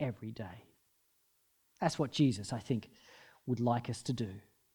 every 0.00 0.30
day. 0.30 0.64
That's 1.78 1.98
what 1.98 2.10
Jesus, 2.10 2.54
I 2.54 2.60
think, 2.60 2.88
would 3.44 3.60
like 3.60 3.90
us 3.90 4.02
to 4.04 4.14
do 4.14 4.30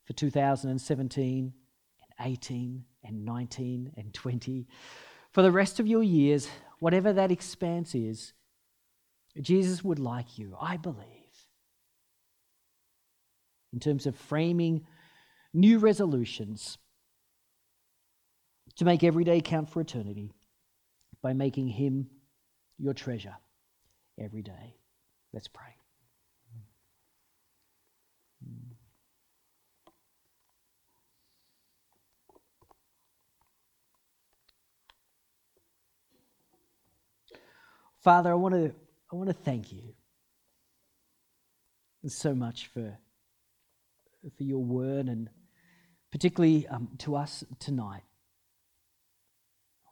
for 0.05 0.13
2017 0.13 1.53
and 2.19 2.31
18 2.31 2.85
and 3.05 3.25
19 3.25 3.93
and 3.97 4.13
20. 4.13 4.67
For 5.31 5.41
the 5.41 5.51
rest 5.51 5.79
of 5.79 5.87
your 5.87 6.03
years, 6.03 6.47
whatever 6.77 7.11
that 7.11 7.31
expanse 7.31 7.95
is, 7.95 8.33
Jesus 9.41 9.83
would 9.83 9.97
like 9.97 10.37
you, 10.37 10.55
I 10.61 10.77
believe, 10.77 11.18
in 13.73 13.79
terms 13.79 14.05
of 14.05 14.15
framing 14.15 14.85
new 15.53 15.79
resolutions 15.79 16.77
to 18.75 18.85
make 18.85 19.03
every 19.03 19.23
day 19.23 19.41
count 19.41 19.69
for 19.69 19.81
eternity 19.81 20.33
by 21.21 21.33
making 21.33 21.67
Him 21.67 22.09
your 22.77 22.93
treasure 22.93 23.35
every 24.17 24.41
day. 24.41 24.75
Let's 25.33 25.47
pray. 25.47 25.75
Father, 38.01 38.31
I 38.31 38.35
want 38.35 38.55
to 38.55 38.73
I 39.11 39.15
want 39.15 39.27
to 39.27 39.33
thank 39.33 39.73
you 39.73 39.93
so 42.07 42.33
much 42.33 42.67
for 42.67 42.97
for 44.37 44.43
your 44.43 44.63
word 44.63 45.07
and 45.07 45.29
particularly 46.11 46.67
um, 46.67 46.89
to 46.99 47.15
us 47.15 47.43
tonight. 47.59 48.03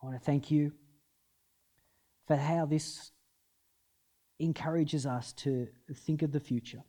I 0.01 0.05
want 0.05 0.19
to 0.19 0.23
thank 0.23 0.51
you 0.51 0.73
for 2.27 2.35
how 2.35 2.65
this 2.65 3.11
encourages 4.39 5.05
us 5.05 5.33
to 5.33 5.67
think 5.93 6.21
of 6.21 6.31
the 6.31 6.39
future. 6.39 6.83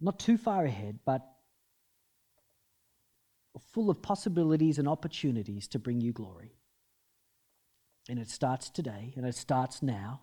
Not 0.00 0.18
too 0.18 0.38
far 0.38 0.64
ahead, 0.64 1.00
but 1.04 1.22
full 3.72 3.90
of 3.90 4.02
possibilities 4.02 4.78
and 4.78 4.88
opportunities 4.88 5.68
to 5.68 5.78
bring 5.78 6.00
you 6.00 6.12
glory. 6.12 6.54
And 8.08 8.18
it 8.18 8.30
starts 8.30 8.70
today, 8.70 9.12
and 9.16 9.26
it 9.26 9.34
starts 9.34 9.82
now. 9.82 10.22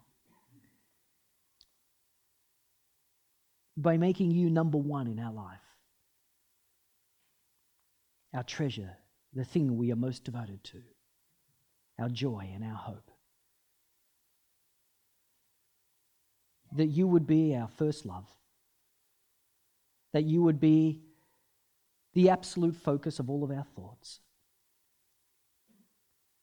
By 3.77 3.97
making 3.97 4.31
you 4.31 4.49
number 4.49 4.77
one 4.77 5.07
in 5.07 5.19
our 5.19 5.31
life, 5.31 5.61
our 8.33 8.43
treasure, 8.43 8.97
the 9.33 9.45
thing 9.45 9.77
we 9.77 9.91
are 9.91 9.95
most 9.95 10.23
devoted 10.23 10.63
to, 10.65 10.81
our 11.99 12.09
joy 12.09 12.49
and 12.53 12.63
our 12.63 12.75
hope. 12.75 13.11
That 16.75 16.87
you 16.87 17.07
would 17.07 17.27
be 17.27 17.55
our 17.55 17.67
first 17.67 18.05
love, 18.05 18.27
that 20.13 20.25
you 20.25 20.41
would 20.41 20.59
be 20.59 20.99
the 22.13 22.29
absolute 22.29 22.75
focus 22.75 23.19
of 23.19 23.29
all 23.29 23.43
of 23.43 23.51
our 23.51 23.65
thoughts 23.75 24.19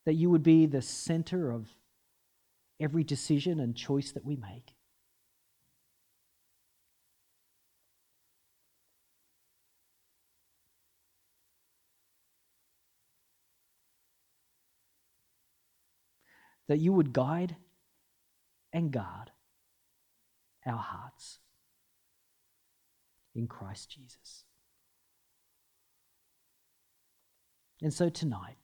that 0.05 0.15
you 0.15 0.31
would 0.31 0.43
be 0.43 0.67
the 0.67 0.83
center 0.83 1.51
of 1.51 1.69
every 2.81 3.05
decision 3.05 3.61
and 3.61 3.75
choice 3.75 4.13
that 4.13 4.25
we 4.25 4.37
make. 4.37 4.74
That 16.69 16.79
you 16.79 16.93
would 16.93 17.13
guide 17.13 17.57
and 18.73 18.91
guard 18.91 19.31
our 20.67 20.79
hearts 20.79 21.39
in 23.35 23.47
Christ 23.47 23.91
Jesus. 23.91 24.45
And 27.83 27.93
so 27.93 28.09
tonight, 28.09 28.57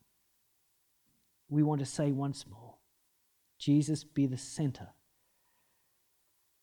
we 1.48 1.62
want 1.62 1.80
to 1.80 1.86
say 1.86 2.11
once 2.12 2.46
more 2.48 2.76
Jesus 3.59 4.05
be 4.05 4.26
the 4.26 4.38
center 4.38 4.88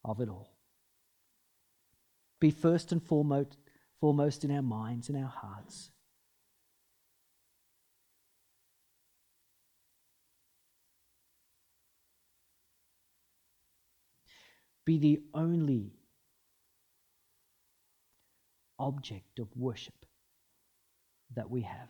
of 0.03 0.19
it 0.19 0.29
all. 0.29 0.55
Be 2.39 2.49
first 2.49 2.91
and 2.91 3.03
foremost, 3.03 3.57
foremost 3.99 4.43
in 4.43 4.51
our 4.51 4.61
minds 4.61 5.09
and 5.09 5.17
our 5.17 5.29
hearts. 5.29 5.91
Be 14.88 14.97
the 14.97 15.21
only 15.33 15.91
object 18.79 19.38
of 19.38 19.49
worship 19.57 20.05
that 21.35 21.49
we 21.49 21.61
have. 21.61 21.89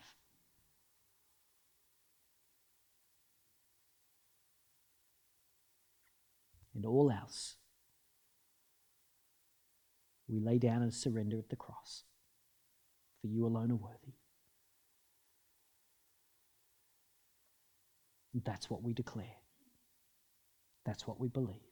and 6.76 6.86
all 6.86 7.10
else 7.10 7.56
we 10.28 10.40
lay 10.40 10.60
down 10.60 10.84
and 10.84 10.94
surrender 10.94 11.40
at 11.40 11.50
the 11.50 11.56
cross. 11.56 12.04
For 13.20 13.28
you 13.28 13.48
alone 13.48 13.72
are 13.72 13.76
worthy. 13.76 14.14
That's 18.44 18.70
what 18.70 18.84
we 18.84 18.94
declare. 18.94 19.42
That's 20.86 21.08
what 21.08 21.20
we 21.20 21.30
believe. 21.30 21.67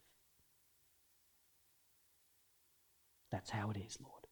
That's 3.36 3.49
how 3.49 3.69
it 3.69 3.77
is, 3.77 3.97
Lord. 4.01 4.27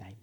Amen. 0.00 0.16